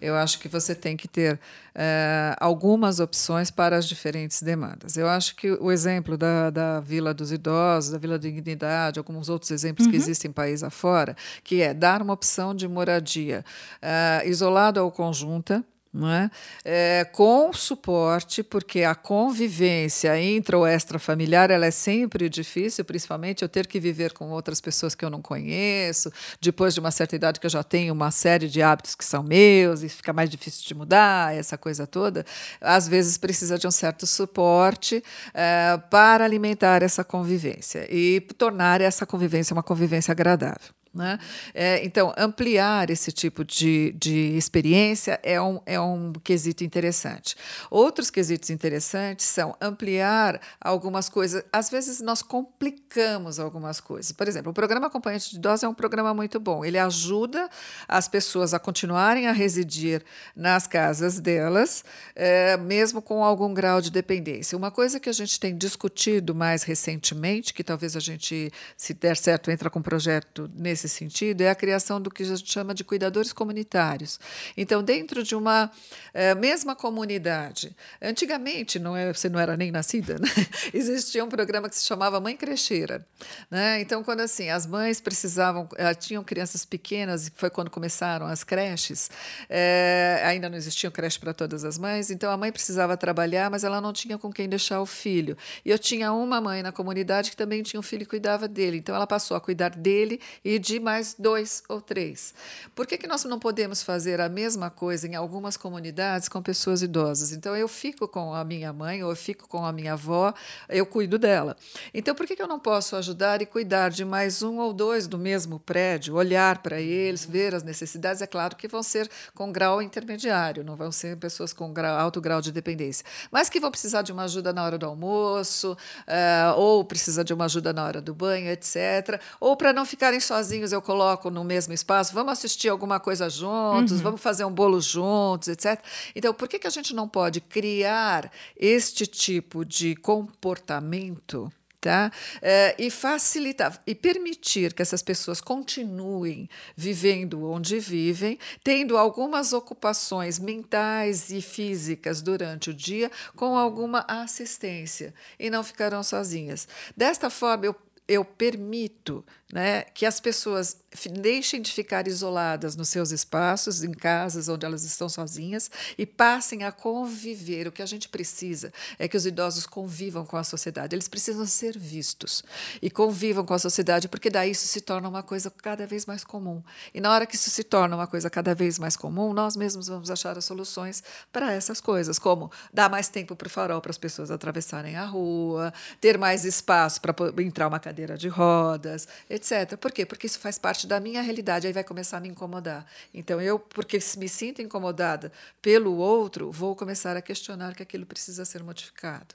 Eu 0.00 0.16
acho 0.16 0.38
que 0.38 0.48
você 0.48 0.74
tem 0.74 0.96
que 0.96 1.06
ter 1.06 1.38
é, 1.74 2.34
algumas 2.40 2.98
opções 2.98 3.50
para 3.50 3.76
as 3.76 3.86
diferentes 3.86 4.42
demandas. 4.42 4.96
Eu 4.96 5.06
acho 5.06 5.36
que 5.36 5.50
o 5.50 5.70
exemplo 5.70 6.16
da, 6.16 6.48
da 6.48 6.80
Vila 6.80 7.12
dos 7.12 7.30
Idosos, 7.30 7.92
da 7.92 7.98
Vila 7.98 8.18
da 8.18 8.22
Dignidade, 8.22 8.98
alguns 8.98 9.28
outros 9.28 9.50
exemplos 9.50 9.84
uhum. 9.84 9.90
que 9.90 9.98
existem 9.98 10.30
em 10.30 10.32
país 10.32 10.62
afora, 10.62 11.14
que 11.44 11.60
é 11.60 11.74
dar 11.74 12.00
uma 12.00 12.14
opção 12.14 12.54
de 12.54 12.66
moradia 12.66 13.44
uh, 13.82 14.26
isolado 14.26 14.82
ou 14.82 14.90
conjunta, 14.90 15.62
é? 15.94 16.30
É, 16.64 17.04
com 17.12 17.52
suporte, 17.52 18.42
porque 18.42 18.82
a 18.82 18.94
convivência 18.94 20.18
intra 20.18 20.56
ou 20.56 20.66
extrafamiliar 20.66 21.50
ela 21.50 21.66
é 21.66 21.70
sempre 21.70 22.30
difícil, 22.30 22.82
principalmente 22.82 23.42
eu 23.42 23.48
ter 23.48 23.66
que 23.66 23.78
viver 23.78 24.14
com 24.14 24.30
outras 24.30 24.58
pessoas 24.58 24.94
que 24.94 25.04
eu 25.04 25.10
não 25.10 25.20
conheço, 25.20 26.10
depois 26.40 26.72
de 26.72 26.80
uma 26.80 26.90
certa 26.90 27.14
idade 27.14 27.38
que 27.38 27.44
eu 27.44 27.50
já 27.50 27.62
tenho 27.62 27.92
uma 27.92 28.10
série 28.10 28.48
de 28.48 28.62
hábitos 28.62 28.94
que 28.94 29.04
são 29.04 29.22
meus 29.22 29.82
e 29.82 29.88
fica 29.88 30.14
mais 30.14 30.30
difícil 30.30 30.66
de 30.66 30.74
mudar, 30.74 31.34
essa 31.36 31.58
coisa 31.58 31.86
toda, 31.86 32.24
às 32.58 32.88
vezes 32.88 33.18
precisa 33.18 33.58
de 33.58 33.66
um 33.66 33.70
certo 33.70 34.06
suporte 34.06 35.04
é, 35.34 35.78
para 35.90 36.24
alimentar 36.24 36.82
essa 36.82 37.04
convivência 37.04 37.86
e 37.94 38.18
tornar 38.38 38.80
essa 38.80 39.04
convivência 39.04 39.52
uma 39.52 39.62
convivência 39.62 40.12
agradável. 40.12 40.81
Né? 40.94 41.18
É, 41.54 41.82
então, 41.86 42.12
ampliar 42.18 42.90
esse 42.90 43.10
tipo 43.10 43.42
de, 43.44 43.94
de 43.98 44.36
experiência 44.36 45.18
é 45.22 45.40
um, 45.40 45.58
é 45.64 45.80
um 45.80 46.12
quesito 46.12 46.62
interessante. 46.64 47.34
Outros 47.70 48.10
quesitos 48.10 48.50
interessantes 48.50 49.24
são 49.24 49.56
ampliar 49.58 50.38
algumas 50.60 51.08
coisas. 51.08 51.42
Às 51.50 51.70
vezes, 51.70 52.02
nós 52.02 52.20
complicamos 52.20 53.38
algumas 53.38 53.80
coisas. 53.80 54.12
Por 54.12 54.28
exemplo, 54.28 54.50
o 54.50 54.54
programa 54.54 54.88
Acompanhante 54.88 55.30
de 55.30 55.36
Idosos 55.36 55.64
é 55.64 55.68
um 55.68 55.72
programa 55.72 56.12
muito 56.12 56.38
bom. 56.38 56.62
Ele 56.62 56.78
ajuda 56.78 57.48
as 57.88 58.06
pessoas 58.06 58.52
a 58.52 58.58
continuarem 58.58 59.28
a 59.28 59.32
residir 59.32 60.04
nas 60.36 60.66
casas 60.66 61.18
delas, 61.20 61.84
é, 62.14 62.58
mesmo 62.58 63.00
com 63.00 63.24
algum 63.24 63.54
grau 63.54 63.80
de 63.80 63.90
dependência. 63.90 64.58
Uma 64.58 64.70
coisa 64.70 65.00
que 65.00 65.08
a 65.08 65.12
gente 65.12 65.40
tem 65.40 65.56
discutido 65.56 66.34
mais 66.34 66.64
recentemente, 66.64 67.54
que 67.54 67.64
talvez 67.64 67.96
a 67.96 68.00
gente, 68.00 68.52
se 68.76 68.92
der 68.92 69.16
certo, 69.16 69.50
entra 69.50 69.70
com 69.70 69.78
um 69.78 69.82
projeto 69.82 70.50
nesse 70.54 70.81
nesse 70.82 70.88
sentido 70.88 71.42
é 71.42 71.50
a 71.50 71.54
criação 71.54 72.00
do 72.00 72.10
que 72.10 72.22
a 72.22 72.26
gente 72.26 72.50
chama 72.50 72.74
de 72.74 72.84
cuidadores 72.84 73.32
comunitários. 73.32 74.18
Então, 74.56 74.82
dentro 74.82 75.22
de 75.22 75.34
uma 75.34 75.70
é, 76.12 76.34
mesma 76.34 76.74
comunidade, 76.74 77.74
antigamente, 78.00 78.78
não 78.78 78.96
é, 78.96 79.12
você 79.12 79.28
não 79.28 79.38
era 79.38 79.56
nem 79.56 79.70
nascida, 79.70 80.18
né? 80.20 80.28
existia 80.74 81.24
um 81.24 81.28
programa 81.28 81.68
que 81.68 81.76
se 81.76 81.84
chamava 81.84 82.20
Mãe 82.20 82.36
Crecheira. 82.36 83.06
Né? 83.50 83.80
Então, 83.80 84.02
quando 84.02 84.20
assim 84.20 84.50
as 84.50 84.66
mães 84.66 85.00
precisavam, 85.00 85.68
eh, 85.76 85.94
tinham 85.94 86.22
crianças 86.24 86.64
pequenas, 86.64 87.30
foi 87.34 87.50
quando 87.50 87.70
começaram 87.70 88.26
as 88.26 88.42
creches, 88.44 89.10
é, 89.48 90.22
ainda 90.24 90.48
não 90.48 90.56
existia 90.56 90.90
creche 90.90 91.18
para 91.18 91.32
todas 91.32 91.64
as 91.64 91.78
mães, 91.78 92.10
então 92.10 92.30
a 92.30 92.36
mãe 92.36 92.50
precisava 92.50 92.96
trabalhar, 92.96 93.50
mas 93.50 93.64
ela 93.64 93.80
não 93.80 93.92
tinha 93.92 94.18
com 94.18 94.32
quem 94.32 94.48
deixar 94.48 94.80
o 94.80 94.86
filho. 94.86 95.36
E 95.64 95.70
eu 95.70 95.78
tinha 95.78 96.12
uma 96.12 96.40
mãe 96.40 96.62
na 96.62 96.72
comunidade 96.72 97.30
que 97.30 97.36
também 97.36 97.62
tinha 97.62 97.78
um 97.78 97.82
filho 97.82 98.02
e 98.02 98.06
cuidava 98.06 98.48
dele, 98.48 98.78
então 98.78 98.94
ela 98.94 99.06
passou 99.06 99.36
a 99.36 99.40
cuidar 99.40 99.70
dele 99.70 100.20
e 100.44 100.58
de 100.58 100.71
mais 100.80 101.14
dois 101.18 101.62
ou 101.68 101.80
três. 101.80 102.34
Por 102.74 102.86
que, 102.86 102.98
que 102.98 103.06
nós 103.06 103.24
não 103.24 103.38
podemos 103.38 103.82
fazer 103.82 104.20
a 104.20 104.28
mesma 104.28 104.70
coisa 104.70 105.06
em 105.06 105.14
algumas 105.14 105.56
comunidades 105.56 106.28
com 106.28 106.42
pessoas 106.42 106.82
idosas? 106.82 107.32
Então, 107.32 107.56
eu 107.56 107.68
fico 107.68 108.06
com 108.08 108.34
a 108.34 108.44
minha 108.44 108.72
mãe 108.72 109.02
ou 109.02 109.10
eu 109.10 109.16
fico 109.16 109.48
com 109.48 109.64
a 109.64 109.72
minha 109.72 109.94
avó, 109.94 110.32
eu 110.68 110.86
cuido 110.86 111.18
dela. 111.18 111.56
Então, 111.92 112.14
por 112.14 112.26
que, 112.26 112.36
que 112.36 112.42
eu 112.42 112.48
não 112.48 112.58
posso 112.58 112.96
ajudar 112.96 113.42
e 113.42 113.46
cuidar 113.46 113.90
de 113.90 114.04
mais 114.04 114.42
um 114.42 114.58
ou 114.58 114.72
dois 114.72 115.06
do 115.06 115.18
mesmo 115.18 115.58
prédio, 115.58 116.14
olhar 116.14 116.62
para 116.62 116.80
eles, 116.80 117.24
ver 117.24 117.54
as 117.54 117.62
necessidades? 117.62 118.22
É 118.22 118.26
claro 118.26 118.56
que 118.56 118.68
vão 118.68 118.82
ser 118.82 119.10
com 119.34 119.50
grau 119.50 119.82
intermediário, 119.82 120.64
não 120.64 120.76
vão 120.76 120.92
ser 120.92 121.16
pessoas 121.16 121.52
com 121.52 121.72
grau, 121.72 121.98
alto 121.98 122.20
grau 122.20 122.40
de 122.40 122.52
dependência, 122.52 123.04
mas 123.30 123.48
que 123.48 123.60
vão 123.60 123.70
precisar 123.70 124.02
de 124.02 124.12
uma 124.12 124.24
ajuda 124.24 124.52
na 124.52 124.64
hora 124.64 124.78
do 124.78 124.86
almoço, 124.86 125.72
uh, 125.72 126.58
ou 126.58 126.84
precisa 126.84 127.24
de 127.24 127.32
uma 127.32 127.46
ajuda 127.46 127.72
na 127.72 127.84
hora 127.84 128.00
do 128.00 128.14
banho, 128.14 128.48
etc. 128.48 129.20
Ou 129.40 129.56
para 129.56 129.72
não 129.72 129.84
ficarem 129.84 130.20
sozinhos 130.20 130.61
eu 130.70 130.80
coloco 130.80 131.30
no 131.30 131.42
mesmo 131.42 131.72
espaço, 131.72 132.14
vamos 132.14 132.34
assistir 132.34 132.68
alguma 132.68 133.00
coisa 133.00 133.28
juntos, 133.28 133.92
uhum. 133.92 134.02
vamos 134.02 134.20
fazer 134.20 134.44
um 134.44 134.52
bolo 134.52 134.80
juntos, 134.80 135.48
etc. 135.48 135.82
Então, 136.14 136.32
por 136.32 136.46
que, 136.46 136.58
que 136.58 136.66
a 136.66 136.70
gente 136.70 136.94
não 136.94 137.08
pode 137.08 137.40
criar 137.40 138.30
este 138.56 139.06
tipo 139.06 139.64
de 139.64 139.96
comportamento? 139.96 141.50
Tá? 141.82 142.12
É, 142.40 142.76
e 142.78 142.90
facilitar 142.92 143.82
e 143.84 143.92
permitir 143.92 144.72
que 144.72 144.82
essas 144.82 145.02
pessoas 145.02 145.40
continuem 145.40 146.48
vivendo 146.76 147.44
onde 147.44 147.80
vivem, 147.80 148.38
tendo 148.62 148.96
algumas 148.96 149.52
ocupações 149.52 150.38
mentais 150.38 151.30
e 151.30 151.42
físicas 151.42 152.22
durante 152.22 152.70
o 152.70 152.74
dia 152.74 153.10
com 153.34 153.58
alguma 153.58 154.04
assistência 154.06 155.12
e 155.36 155.50
não 155.50 155.64
ficarão 155.64 156.04
sozinhas. 156.04 156.68
Desta 156.96 157.28
forma, 157.28 157.66
eu, 157.66 157.74
eu 158.06 158.24
permito 158.24 159.24
né, 159.52 159.82
que 159.92 160.06
as 160.06 160.18
pessoas 160.18 160.78
deixem 161.20 161.60
de 161.60 161.70
ficar 161.70 162.08
isoladas 162.08 162.74
nos 162.74 162.88
seus 162.88 163.10
espaços, 163.10 163.84
em 163.84 163.92
casas 163.92 164.48
onde 164.48 164.64
elas 164.64 164.82
estão 164.82 165.10
sozinhas, 165.10 165.70
e 165.98 166.06
passem 166.06 166.64
a 166.64 166.72
conviver. 166.72 167.66
O 167.66 167.72
que 167.72 167.82
a 167.82 167.86
gente 167.86 168.08
precisa 168.08 168.72
é 168.98 169.06
que 169.06 169.16
os 169.16 169.26
idosos 169.26 169.66
convivam 169.66 170.24
com 170.24 170.38
a 170.38 170.44
sociedade. 170.44 170.96
Eles 170.96 171.06
precisam 171.06 171.44
ser 171.44 171.78
vistos 171.78 172.42
e 172.80 172.90
convivam 172.90 173.44
com 173.44 173.52
a 173.52 173.58
sociedade, 173.58 174.08
porque 174.08 174.30
daí 174.30 174.52
isso 174.52 174.66
se 174.66 174.80
torna 174.80 175.06
uma 175.06 175.22
coisa 175.22 175.50
cada 175.50 175.86
vez 175.86 176.06
mais 176.06 176.24
comum. 176.24 176.62
E 176.94 177.00
na 177.00 177.12
hora 177.12 177.26
que 177.26 177.36
isso 177.36 177.50
se 177.50 177.62
torna 177.62 177.94
uma 177.94 178.06
coisa 178.06 178.30
cada 178.30 178.54
vez 178.54 178.78
mais 178.78 178.96
comum, 178.96 179.34
nós 179.34 179.54
mesmos 179.54 179.88
vamos 179.88 180.10
achar 180.10 180.38
as 180.38 180.46
soluções 180.46 181.02
para 181.30 181.52
essas 181.52 181.78
coisas, 181.78 182.18
como 182.18 182.50
dar 182.72 182.88
mais 182.88 183.08
tempo 183.08 183.36
para 183.36 183.46
o 183.46 183.50
farol 183.50 183.82
para 183.82 183.90
as 183.90 183.98
pessoas 183.98 184.30
atravessarem 184.30 184.96
a 184.96 185.04
rua, 185.04 185.74
ter 186.00 186.16
mais 186.16 186.46
espaço 186.46 187.02
para 187.02 187.14
entrar 187.42 187.68
uma 187.68 187.78
cadeira 187.80 188.16
de 188.16 188.28
rodas, 188.28 189.06
etc 189.28 189.41
etc. 189.42 189.76
Por 189.76 189.90
quê? 189.90 190.06
Porque 190.06 190.26
isso 190.26 190.38
faz 190.38 190.58
parte 190.58 190.86
da 190.86 191.00
minha 191.00 191.20
realidade, 191.20 191.66
aí 191.66 191.72
vai 191.72 191.82
começar 191.82 192.18
a 192.18 192.20
me 192.20 192.28
incomodar. 192.28 192.86
Então, 193.12 193.40
eu, 193.40 193.58
porque 193.58 193.98
me 194.16 194.28
sinto 194.28 194.62
incomodada 194.62 195.32
pelo 195.60 195.96
outro, 195.96 196.50
vou 196.50 196.76
começar 196.76 197.16
a 197.16 197.22
questionar 197.22 197.74
que 197.74 197.82
aquilo 197.82 198.06
precisa 198.06 198.44
ser 198.44 198.62
modificado. 198.62 199.34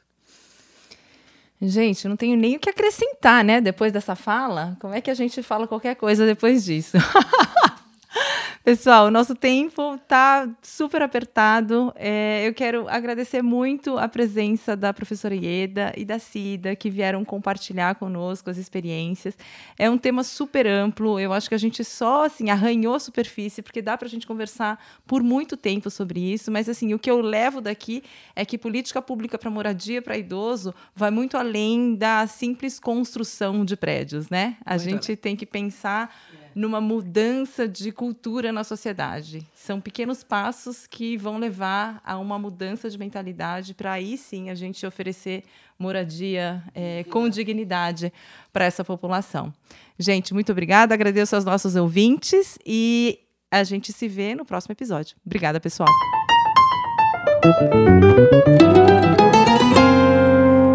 Gente, 1.59 2.07
não 2.07 2.15
tenho 2.15 2.37
nem 2.37 2.55
o 2.55 2.59
que 2.59 2.69
acrescentar, 2.69 3.43
né? 3.43 3.59
Depois 3.59 3.91
dessa 3.91 4.15
fala, 4.15 4.77
como 4.79 4.93
é 4.93 5.01
que 5.01 5.09
a 5.09 5.15
gente 5.15 5.41
fala 5.41 5.67
qualquer 5.67 5.95
coisa 5.95 6.25
depois 6.25 6.63
disso? 6.63 6.97
Pessoal, 8.67 9.07
o 9.07 9.11
nosso 9.11 9.33
tempo 9.33 9.95
está 9.95 10.45
super 10.61 11.01
apertado. 11.01 11.93
É, 11.95 12.45
eu 12.45 12.53
quero 12.53 12.85
agradecer 12.89 13.41
muito 13.41 13.97
a 13.97 14.09
presença 14.09 14.75
da 14.75 14.93
professora 14.93 15.33
Ieda 15.33 15.93
e 15.95 16.03
da 16.03 16.19
Cida, 16.19 16.75
que 16.75 16.89
vieram 16.89 17.23
compartilhar 17.23 17.95
conosco 17.95 18.49
as 18.49 18.57
experiências. 18.57 19.37
É 19.79 19.89
um 19.89 19.97
tema 19.97 20.21
super 20.21 20.67
amplo. 20.67 21.17
Eu 21.17 21.31
acho 21.31 21.47
que 21.47 21.55
a 21.55 21.57
gente 21.57 21.81
só 21.85 22.25
assim 22.25 22.49
arranhou 22.49 22.93
a 22.93 22.99
superfície, 22.99 23.61
porque 23.61 23.81
dá 23.81 23.97
para 23.97 24.05
a 24.05 24.11
gente 24.11 24.27
conversar 24.27 24.77
por 25.07 25.23
muito 25.23 25.55
tempo 25.55 25.89
sobre 25.89 26.19
isso. 26.19 26.51
Mas 26.51 26.67
assim, 26.67 26.93
o 26.93 26.99
que 26.99 27.09
eu 27.09 27.21
levo 27.21 27.61
daqui 27.61 28.03
é 28.35 28.43
que 28.43 28.57
política 28.57 29.01
pública 29.01 29.37
para 29.37 29.49
moradia 29.49 30.01
para 30.01 30.17
idoso 30.17 30.75
vai 30.93 31.09
muito 31.09 31.37
além 31.37 31.95
da 31.95 32.27
simples 32.27 32.81
construção 32.81 33.63
de 33.63 33.77
prédios, 33.77 34.29
né? 34.29 34.57
A 34.65 34.73
muito 34.73 34.83
gente 34.83 35.11
além. 35.11 35.15
tem 35.15 35.35
que 35.37 35.45
pensar 35.45 36.13
numa 36.57 36.81
mudança 36.81 37.67
de 37.67 37.91
cultura 37.91 38.51
na 38.51 38.63
sociedade. 38.63 39.45
São 39.53 39.79
pequenos 39.79 40.23
passos 40.23 40.87
que 40.87 41.15
vão 41.15 41.37
levar 41.37 42.01
a 42.03 42.17
uma 42.17 42.39
mudança 42.39 42.89
de 42.89 42.97
mentalidade 42.97 43.75
para 43.75 43.91
aí 43.91 44.17
sim 44.17 44.49
a 44.49 44.55
gente 44.55 44.83
oferecer 44.83 45.43
moradia 45.77 46.63
é, 46.73 47.03
com 47.11 47.29
dignidade 47.29 48.11
para 48.51 48.65
essa 48.65 48.83
população. 48.83 49.53
Gente, 49.99 50.33
muito 50.33 50.51
obrigada, 50.51 50.95
agradeço 50.95 51.35
aos 51.35 51.45
nossos 51.45 51.75
ouvintes 51.75 52.57
e 52.65 53.19
a 53.51 53.63
gente 53.63 53.93
se 53.93 54.07
vê 54.07 54.33
no 54.33 54.43
próximo 54.43 54.73
episódio. 54.73 55.15
Obrigada, 55.23 55.59
pessoal. 55.59 55.87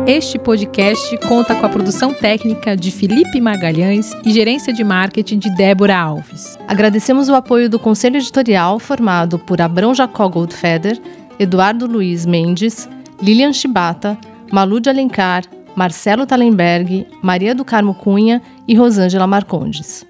Este 0.07 0.37
podcast 0.37 1.17
conta 1.29 1.55
com 1.55 1.65
a 1.65 1.69
produção 1.69 2.13
técnica 2.13 2.77
de 2.77 2.91
Felipe 2.91 3.41
Magalhães 3.41 4.13
e 4.25 4.33
gerência 4.33 4.73
de 4.73 4.83
marketing 4.83 5.39
de 5.39 5.49
Débora 5.55 5.97
Alves. 5.97 6.59
Agradecemos 6.67 7.29
o 7.29 7.35
apoio 7.37 7.71
do 7.71 7.79
conselho 7.79 8.17
editorial 8.17 8.81
formado 8.81 9.39
por 9.39 9.61
Abrão 9.61 9.95
Jacó 9.95 10.29
Goldfeder, 10.29 11.01
Eduardo 11.39 11.87
Luiz 11.87 12.27
Mendes, 12.27 12.89
Lilian 13.23 13.53
Chibata, 13.53 14.19
Malu 14.51 14.81
de 14.81 14.91
Alencar, 14.91 15.45
Marcelo 15.77 16.27
Talenberg, 16.27 17.07
Maria 17.23 17.55
do 17.55 17.65
Carmo 17.65 17.95
Cunha 17.95 18.43
e 18.67 18.75
Rosângela 18.75 19.29
Marcondes. 19.29 20.05